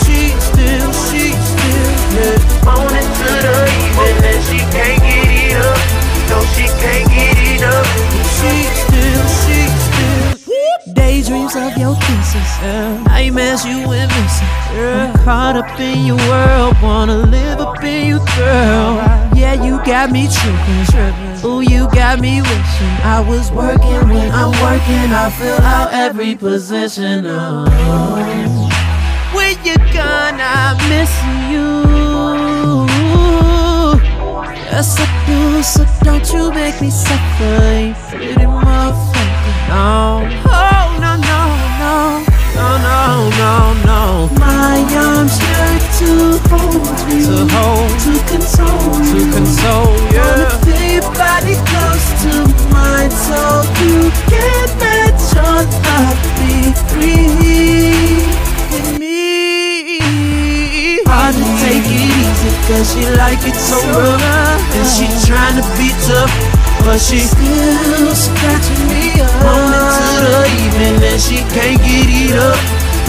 She 0.04 0.32
still, 0.40 0.92
she 1.08 1.32
still, 1.32 1.92
yeah. 2.16 2.38
Morning 2.64 3.10
to 3.20 3.30
the 3.46 3.58
evening 3.84 4.24
and 4.24 4.44
she 4.48 4.60
can't 4.72 5.00
get 5.02 5.28
it 5.28 5.58
up. 5.60 5.80
No, 6.30 6.38
she 6.56 6.66
can't 6.80 7.08
get 7.10 7.38
it 7.38 7.64
up. 7.64 7.86
She 8.38 8.54
still, 8.82 9.26
she 9.44 9.60
still. 9.86 10.94
Daydreams 10.94 11.56
of 11.56 11.78
your 11.78 11.96
kisses, 11.96 12.52
nightmares 13.06 13.66
you 13.66 13.88
went 13.88 14.10
missing. 14.16 14.48
I'm 14.72 15.14
caught 15.26 15.56
up 15.58 15.80
in 15.80 16.06
your 16.06 16.18
world, 16.30 16.76
wanna 16.82 17.18
live 17.18 17.60
up 17.60 17.84
in 17.84 18.08
you, 18.08 18.20
girl. 18.38 18.96
Yeah, 19.36 19.62
you 19.62 19.84
got 19.84 20.12
me 20.12 20.28
tripping, 20.28 20.86
Ooh, 21.44 21.62
you 21.62 21.88
got 21.92 22.20
me 22.20 22.42
wishing 22.42 22.98
I 23.04 23.24
was 23.28 23.52
working 23.52 24.10
when 24.10 24.32
I'm 24.32 24.52
working. 24.62 25.12
I 25.14 25.30
fill 25.30 25.62
out 25.62 25.94
every 25.94 26.36
position. 26.36 27.26
Oh. 27.28 28.70
When 29.34 29.56
you 29.64 29.76
gone, 29.94 30.40
I'm 30.40 30.78
you. 31.52 31.78
Yes, 34.78 34.96
I 35.00 35.06
do, 35.26 35.64
so 35.64 35.86
don't 36.04 36.28
you 36.32 36.52
make 36.52 36.80
me 36.82 36.90
suffer, 36.90 37.80
you 37.82 37.96
pretty 38.10 38.46
motherfucker. 38.46 39.70
No, 39.70 40.22
oh, 40.46 40.98
no, 41.02 41.16
no, 41.18 41.42
no, 41.82 42.22
no, 42.58 42.68
no, 42.88 43.30
no, 43.42 43.74
no. 43.86 44.30
My 44.40 44.78
arms 44.94 45.38
here 45.40 45.77
to 45.98 46.38
hold 46.54 47.00
you, 47.10 47.26
To 47.26 47.42
hold, 47.58 47.90
to 48.06 48.14
console, 48.30 48.94
to 49.02 49.20
console, 49.34 49.98
yeah. 50.14 50.22
Wanna 50.22 50.50
feel 50.62 51.02
your 51.02 51.10
body 51.18 51.56
close 51.70 52.08
to 52.22 52.34
mine, 52.70 53.10
so 53.10 53.66
you 53.82 54.14
can 54.30 54.68
let 54.78 55.18
your 55.34 55.58
love 55.66 56.22
be 56.38 56.70
free 56.94 58.22
with 58.70 58.90
me. 59.02 59.98
Hard 61.10 61.34
to 61.34 61.46
take 61.66 61.82
it 61.82 62.14
easy, 62.14 62.52
cause 62.70 62.94
she 62.94 63.04
like 63.18 63.42
it 63.42 63.58
so 63.58 63.82
rough, 63.98 64.62
and 64.78 64.88
she 64.94 65.10
trying 65.26 65.58
to 65.58 65.66
be 65.82 65.90
tough. 66.06 66.30
But 66.86 67.02
she 67.02 67.20
still 67.26 68.14
scratching 68.14 68.86
me 68.86 69.18
up. 69.20 69.34
Morning 69.42 69.90
to 69.98 70.14
the 70.30 70.46
evening 70.62 70.98
and 71.04 71.20
she 71.20 71.38
can't 71.52 71.82
get 71.82 72.08
it 72.08 72.38
up. 72.38 72.60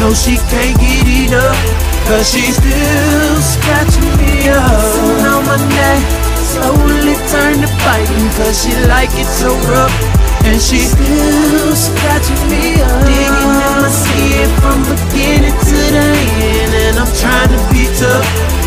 No, 0.00 0.14
she 0.14 0.36
can't 0.48 0.78
get 0.80 1.04
it 1.06 1.34
up 1.34 1.77
Cause 2.06 2.30
she 2.30 2.52
still 2.52 3.36
scratching 3.42 4.10
me 4.20 4.48
up. 4.48 4.78
Sitting 4.94 5.26
on 5.26 5.42
my 5.44 5.58
neck 5.74 6.00
Slowly 6.38 7.16
turn 7.28 7.60
to 7.60 7.68
biting 7.84 8.28
Cause 8.38 8.62
she 8.62 8.72
like 8.86 9.10
it 9.12 9.26
so 9.26 9.52
rough. 9.68 9.92
And 10.44 10.60
she 10.60 10.78
still 10.78 11.74
scratching 11.74 12.42
me 12.48 12.80
up. 12.80 13.04
Digging 13.04 13.52
in 13.58 13.74
my 13.82 13.90
skin 13.90 14.48
from 14.62 14.78
beginning 14.86 15.52
to 15.52 15.78
the 15.92 16.08
end 16.40 16.72
And 16.74 16.98
I'm 16.98 17.12
trying 17.18 17.50
to 17.52 17.60
be 17.72 17.84
tough. 17.98 18.26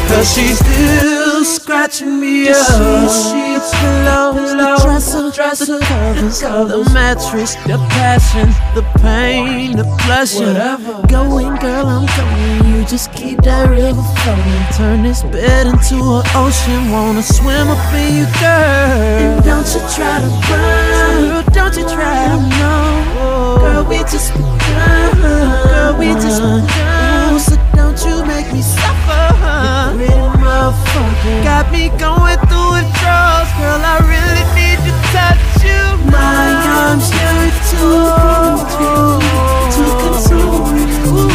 Cause 0.10 0.28
she 0.34 0.54
still 0.54 1.31
scratching 1.44 2.20
me 2.20 2.50
up 2.50 2.56
The 2.56 3.08
sheets, 3.10 3.72
pillows, 3.80 4.52
the 4.52 4.80
dresser, 4.84 5.32
dresser, 5.32 5.80
the 5.80 5.86
covers, 5.86 6.40
the 6.42 6.90
mattress, 6.94 7.56
the 7.66 7.78
passion, 7.90 8.50
the 8.76 8.84
pain, 9.02 9.76
the 9.78 9.84
pleasure. 10.02 10.46
Whatever. 10.46 11.08
Going, 11.08 11.56
girl, 11.58 11.88
I'm 11.88 12.06
going. 12.18 12.76
You 12.76 12.86
just 12.86 13.12
keep 13.14 13.42
that 13.42 13.70
river 13.70 14.02
flowing. 14.22 14.66
Turn 14.78 15.04
this 15.04 15.24
bed 15.24 15.68
into 15.68 15.96
an 15.96 16.24
ocean. 16.36 16.92
Wanna 16.92 17.24
swim 17.24 17.68
up 17.70 17.94
in 17.94 18.18
you, 18.18 18.26
girl. 18.40 18.92
And 19.24 19.44
don't 19.44 19.68
you 19.74 19.82
try 19.96 20.20
to 20.22 20.30
run. 20.50 21.30
Girl, 21.30 21.44
don't 21.54 21.76
you 21.78 21.84
try 21.90 22.28
to 22.28 22.40
know. 22.58 23.58
Girl, 23.60 23.84
we 23.86 24.00
just 24.00 24.34
begun. 24.34 25.22
Girl, 25.22 25.98
we 25.98 26.14
just 26.14 26.42
begun. 26.42 27.01
So 27.40 27.56
don't 27.76 28.00
you 28.06 28.24
make 28.26 28.52
me 28.54 28.62
suffer. 28.62 29.24
You 29.92 29.98
pretty 29.98 30.14
motherfucker. 30.44 31.44
Got 31.44 31.72
me 31.72 31.90
going 31.98 32.38
through 32.48 32.72
withdrawals, 32.76 33.52
girl. 33.58 33.82
I 33.82 33.98
really 34.06 34.46
need 34.54 34.80
to 34.86 34.94
touch 35.16 35.64
you. 35.64 35.82
My 36.12 36.54
arms 36.86 37.08
here 37.10 37.52
to 37.72 37.84
to 39.76 39.84
console 40.02 40.70
you. 40.76 41.32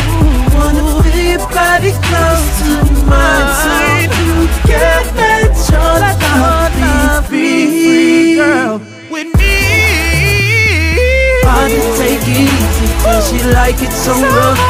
Wanna 0.55 0.85
feel 1.03 1.19
your 1.33 1.43
body 1.49 1.93
close 2.07 2.47
to 2.61 2.71
mine, 3.11 3.51
so 3.61 3.73
you 4.21 4.49
can 4.69 5.05
let 5.17 5.55
your 5.73 5.93
love 6.01 7.25
be 7.31 7.43
free, 7.77 8.37
girl. 8.37 8.75
With 9.11 9.31
me, 9.39 9.57
hard 11.45 11.71
to 11.71 11.81
take 11.99 12.23
it 12.29 12.37
easy, 12.47 12.87
cause 13.03 13.25
she 13.29 13.39
like 13.53 13.81
it 13.83 13.93
so 13.93 14.13
rough, 14.13 14.61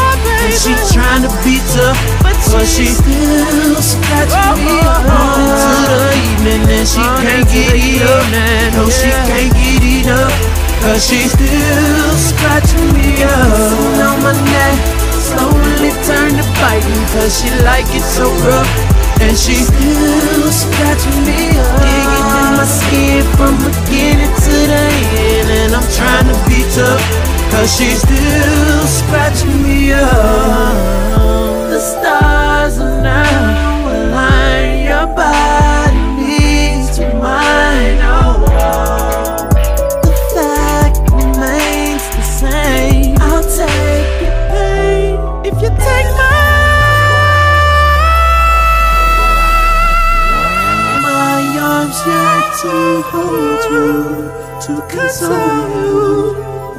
and 0.46 0.54
she 0.54 0.72
tryna 0.94 1.30
be 1.42 1.58
tough. 1.74 1.98
But 2.22 2.66
she 2.66 2.86
still 2.86 3.74
scratching 3.82 4.62
me 4.62 4.78
oh, 4.78 4.86
oh, 4.86 4.94
up. 4.94 5.02
Oh, 5.02 5.26
Morning 5.26 5.52
to 5.58 5.72
the 5.90 6.02
evening 6.22 6.62
and 6.70 6.86
she 6.86 7.02
can't 7.02 7.46
get 7.50 7.74
it 7.74 8.06
up. 8.06 8.24
No, 8.78 8.86
she 8.88 9.10
can't 9.26 9.50
get 9.52 9.82
it 9.82 10.06
up. 10.06 10.30
Cause 10.82 11.02
she 11.04 11.26
still 11.26 12.14
scratching 12.14 12.92
me 12.94 13.24
up. 13.24 14.06
On 14.06 14.22
my 14.22 14.32
neck 14.32 14.78
Slowly 15.18 15.90
turn 16.04 16.30
to 16.36 16.44
biting 16.60 17.04
Cause 17.10 17.40
she 17.40 17.50
like 17.64 17.86
it 17.90 18.02
so 18.02 18.30
rough 18.46 18.95
And 19.20 19.36
she 19.36 19.54
still 19.54 20.50
scratching 20.52 21.20
me 21.24 21.56
up 21.56 21.80
Digging 21.80 22.28
in 22.36 22.48
my 22.56 22.66
skin 22.66 23.24
from 23.36 23.56
beginning 23.62 24.34
to 24.46 24.56
the 24.72 24.84
end 25.16 25.48
And 25.50 25.70
I'm 25.74 25.88
trying 25.92 26.28
to 26.30 26.36
be 26.48 26.60
tough 26.74 27.02
Cause 27.50 27.70
she 27.76 27.90
still 27.96 28.86
scratching 28.86 29.62
me 29.62 29.92
up 29.92 31.06
the 31.76 31.82
stars 31.82 32.78
are 32.78 33.02
now 33.02 33.86
align. 33.86 34.86
Your 34.86 35.06
body 35.14 35.98
needs 36.16 36.96
to 36.96 37.12
mine. 37.12 37.98
Oh. 38.00 38.35
To 52.66 53.02
hold 53.12 53.62
you, 53.70 53.90
to 54.64 54.72
console 54.90 55.66
you. 55.78 55.98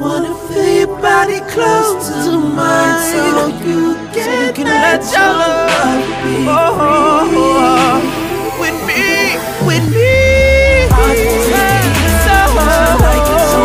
Wanna 0.00 0.32
feel 0.48 0.72
your 0.80 0.92
body 1.00 1.40
close 1.52 2.08
to 2.24 2.32
mine, 2.38 3.00
so 3.10 3.20
you 3.64 3.84
can, 4.12 4.54
can 4.54 4.66
let 4.66 5.02
your 5.14 5.32
love 5.40 6.04
be 6.24 6.34
free. 6.44 7.44
With 8.62 8.78
me, 8.88 9.04
with 9.68 9.86
me. 9.96 10.12
Hard 10.92 11.16
to 11.16 11.28
take 11.48 11.98
it 12.04 12.14
so 12.24 12.38
like 13.04 13.28
it 13.34 13.42
so 13.52 13.62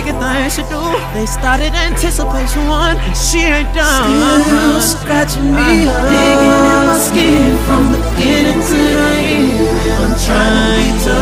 Things 0.00 0.54
she 0.54 0.62
do, 0.62 0.80
they 1.12 1.26
started 1.26 1.74
anticipation 1.74 2.66
one, 2.68 2.96
and 2.96 3.16
she 3.16 3.40
ain't 3.40 3.72
done. 3.74 4.42
Still 4.42 4.80
scratching 4.80 5.52
me 5.52 5.88
up, 5.88 6.08
digging 6.08 6.56
in 6.72 6.86
my 6.88 6.98
skin 6.98 7.58
from 7.66 7.92
the 7.92 7.98
beginning 7.98 8.60
to 8.60 8.74
the 8.74 9.10
end. 9.20 9.60
I'm 10.00 10.14
trying 10.24 10.96
to, 11.04 11.16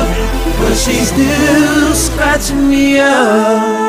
but 0.60 0.74
she's 0.74 1.08
still 1.08 1.94
scratching 1.94 2.68
me 2.70 3.00
up. 3.00 3.87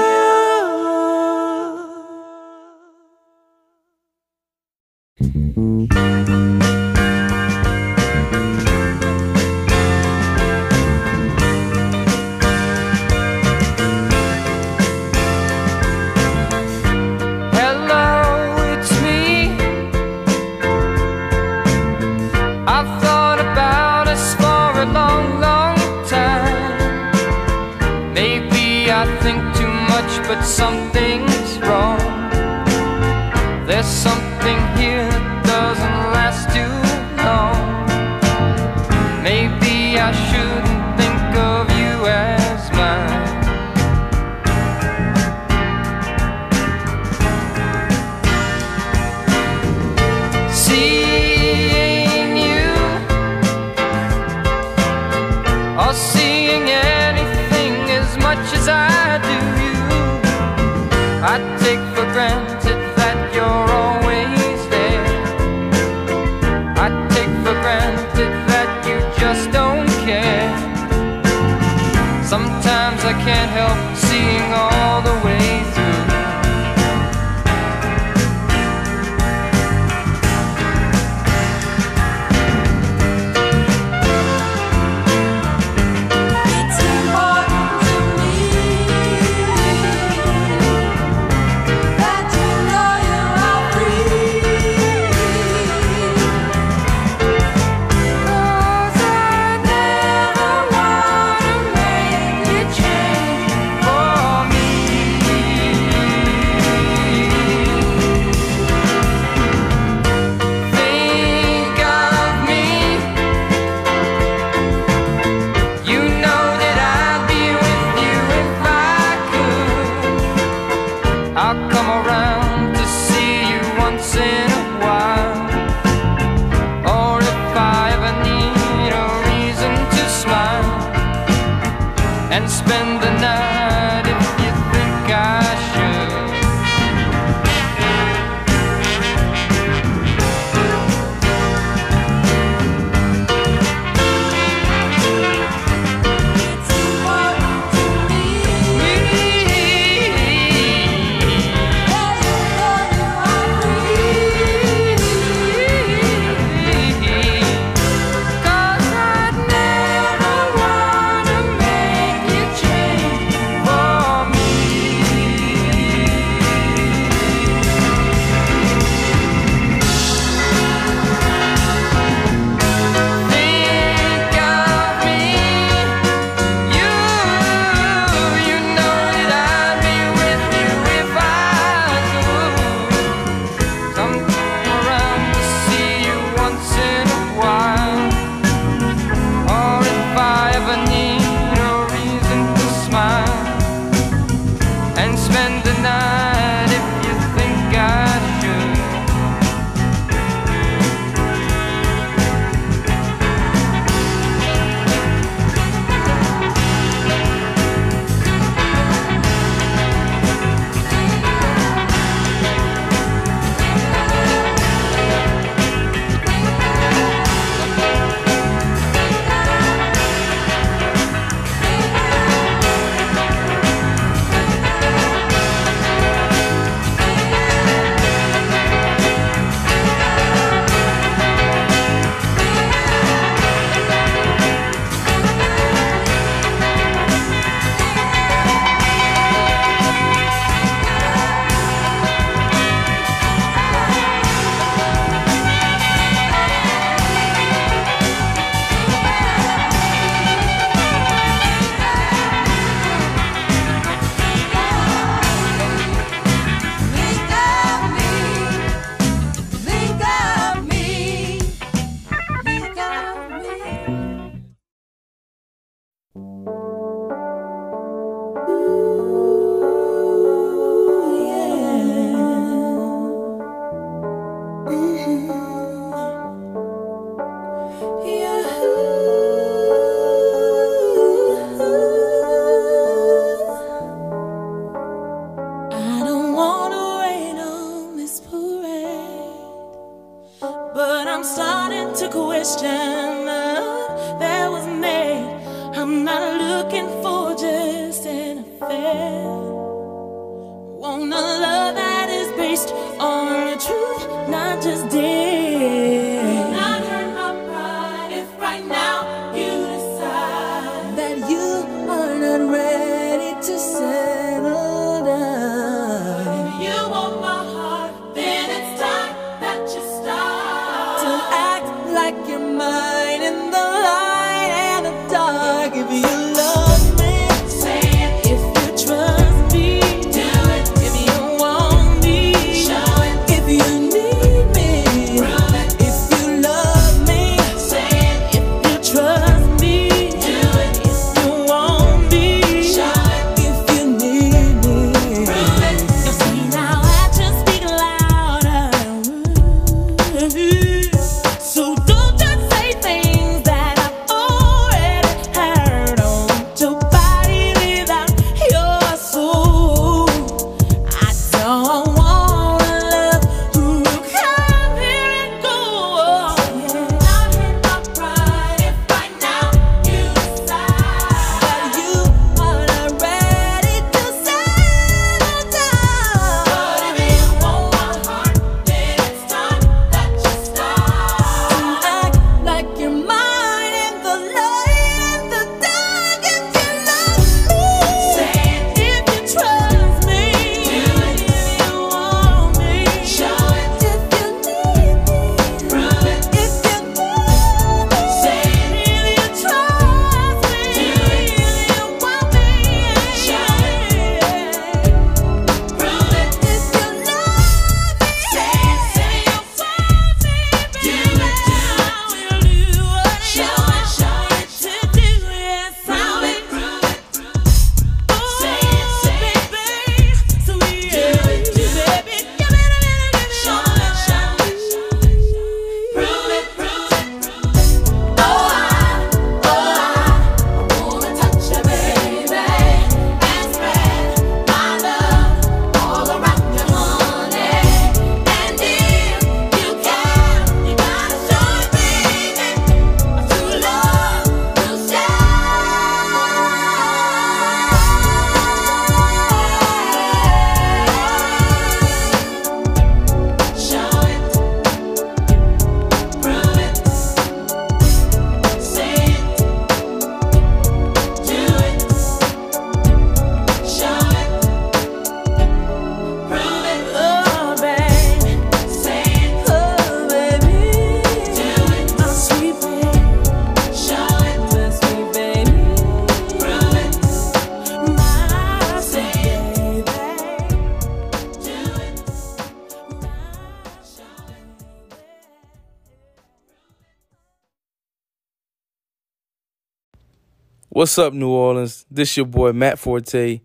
What's 490.80 490.98
up, 490.98 491.12
New 491.12 491.28
Orleans? 491.28 491.86
This 491.92 492.16
your 492.16 492.26
boy 492.26 492.54
Matt 492.54 492.80
Forte, 492.80 493.42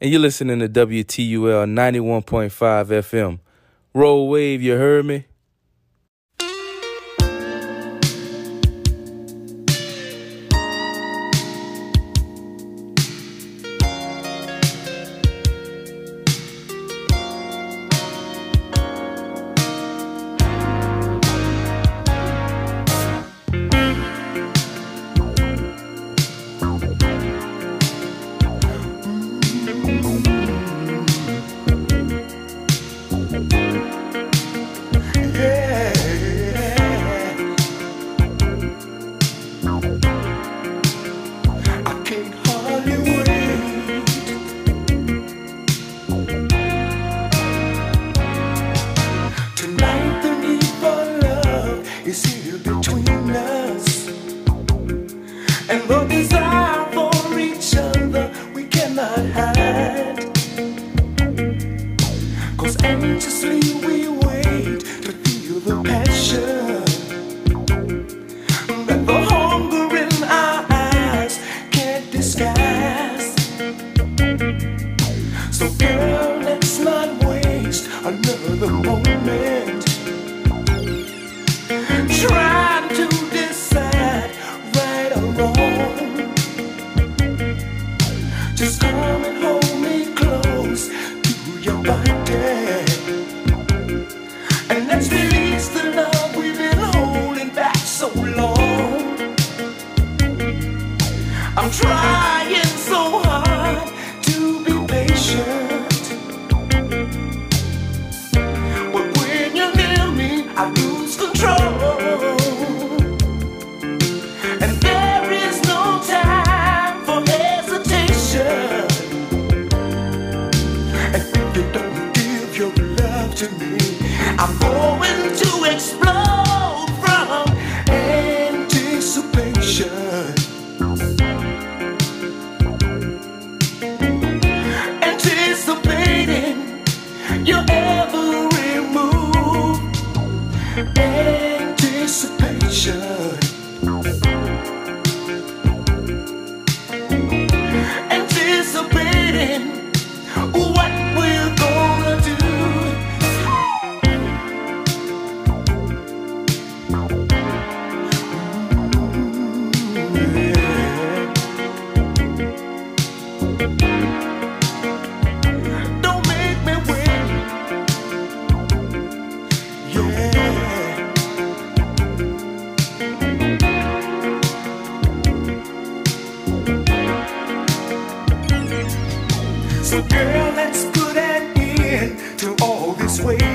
and 0.00 0.08
you're 0.08 0.20
listening 0.20 0.60
to 0.60 0.68
WTUL 0.68 1.66
91.5 1.66 2.48
FM. 2.52 3.40
Roll 3.92 4.28
wave, 4.28 4.62
you 4.62 4.76
heard 4.76 5.04
me? 5.04 5.26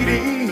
lady. 0.06 0.51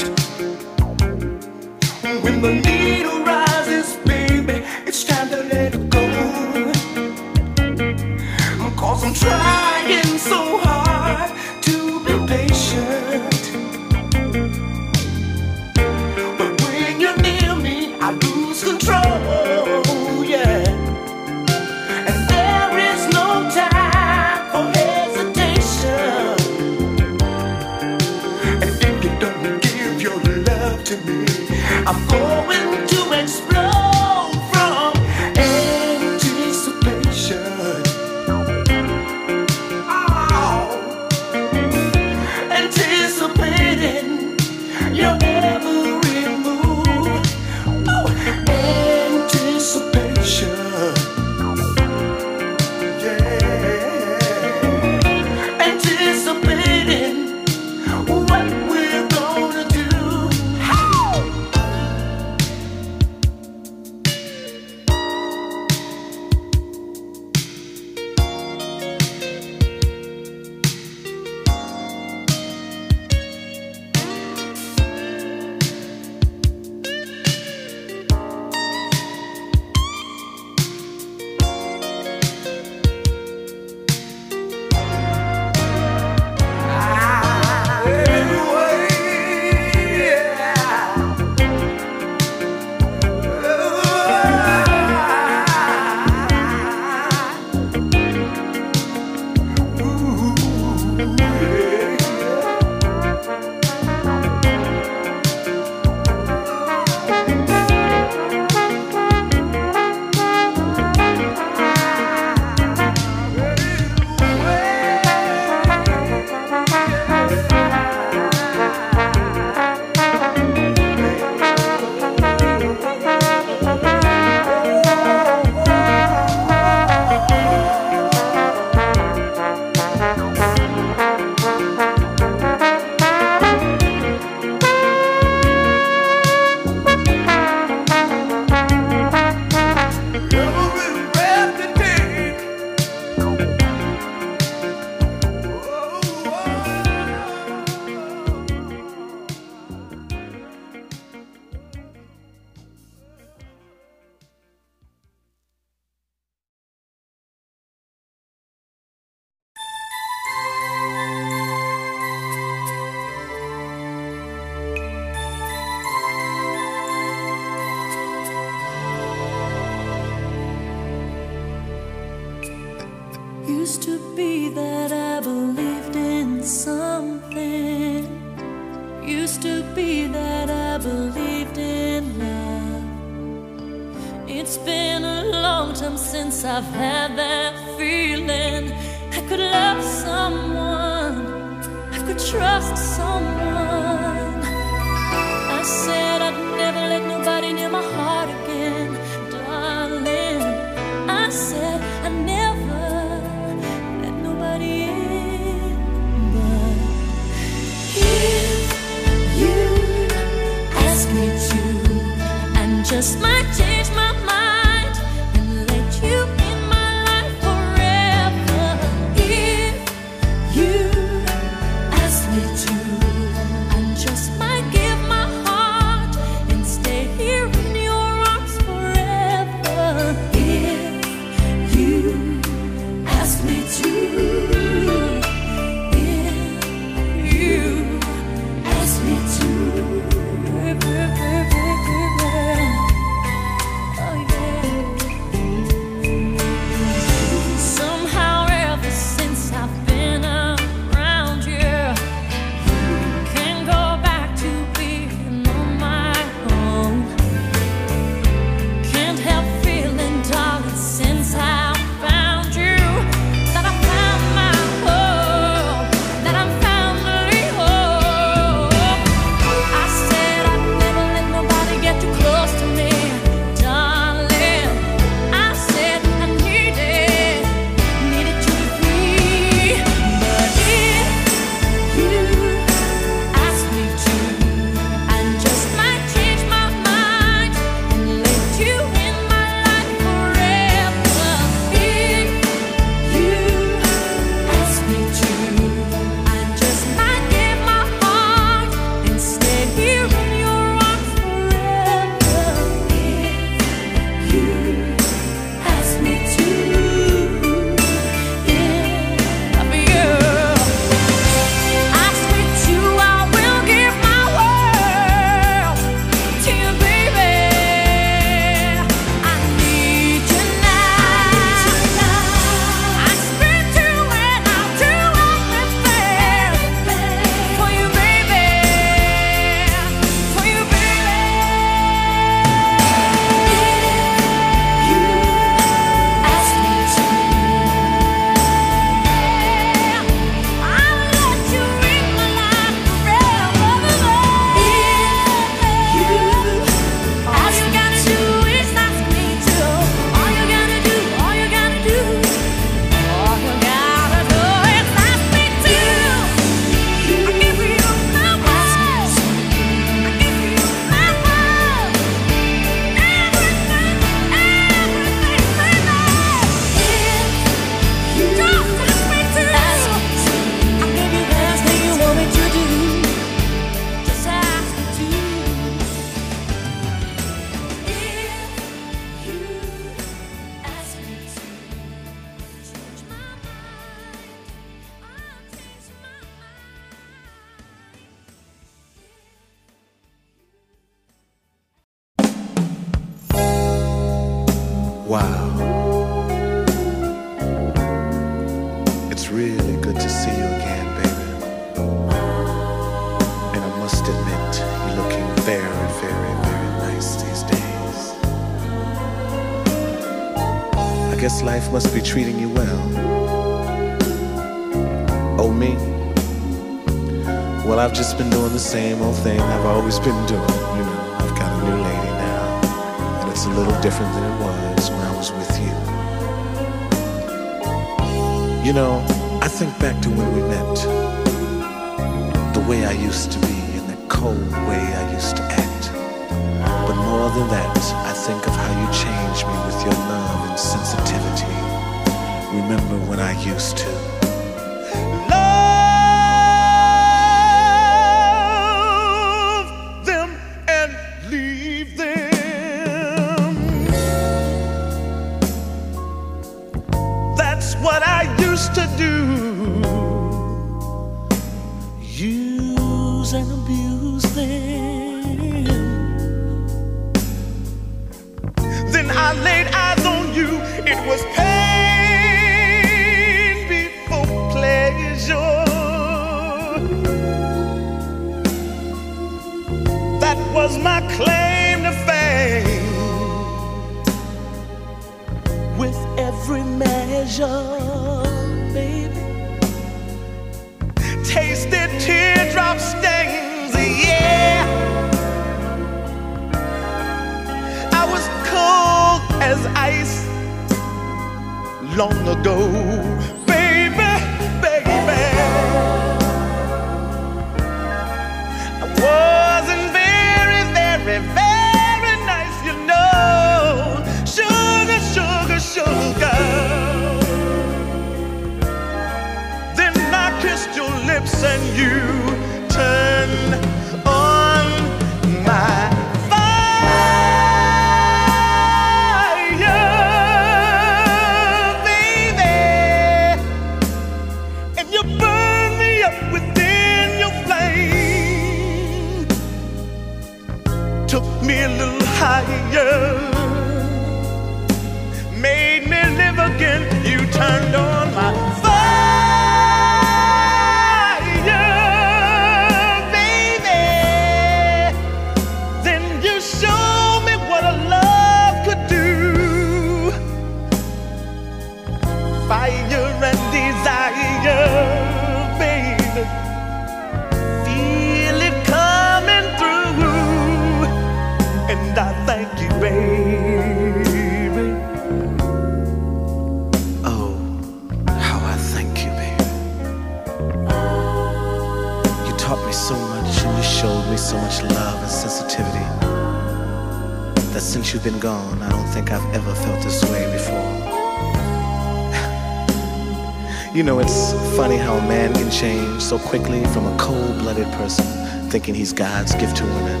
so 596.08 596.18
quickly 596.18 596.64
from 596.68 596.86
a 596.86 596.96
cold 596.96 597.38
blooded 597.38 597.70
person 597.72 598.02
thinking 598.48 598.74
he's 598.74 598.94
God's 598.94 599.34
gift 599.34 599.58
to 599.58 599.64
women. 599.64 600.00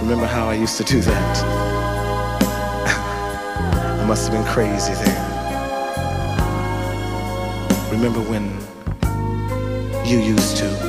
Remember 0.00 0.26
how 0.26 0.48
I 0.48 0.54
used 0.54 0.76
to 0.76 0.84
do 0.84 1.00
that? 1.00 1.38
I 4.00 4.06
must 4.06 4.28
have 4.28 4.32
been 4.32 4.46
crazy 4.46 4.92
then. 4.92 5.16
Remember 7.90 8.20
when 8.20 8.44
you 10.06 10.20
used 10.20 10.56
to. 10.58 10.87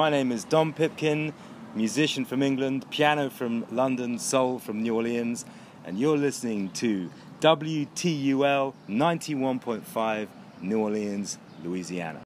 My 0.00 0.08
name 0.08 0.32
is 0.32 0.44
Dom 0.44 0.72
Pipkin, 0.72 1.34
musician 1.74 2.24
from 2.24 2.42
England, 2.42 2.90
piano 2.90 3.28
from 3.28 3.66
London, 3.70 4.18
soul 4.18 4.58
from 4.58 4.82
New 4.82 4.94
Orleans, 4.94 5.44
and 5.84 5.98
you're 5.98 6.16
listening 6.16 6.70
to 6.70 7.10
WTUL 7.40 8.72
91.5 8.88 10.28
New 10.62 10.78
Orleans, 10.78 11.36
Louisiana. 11.62 12.22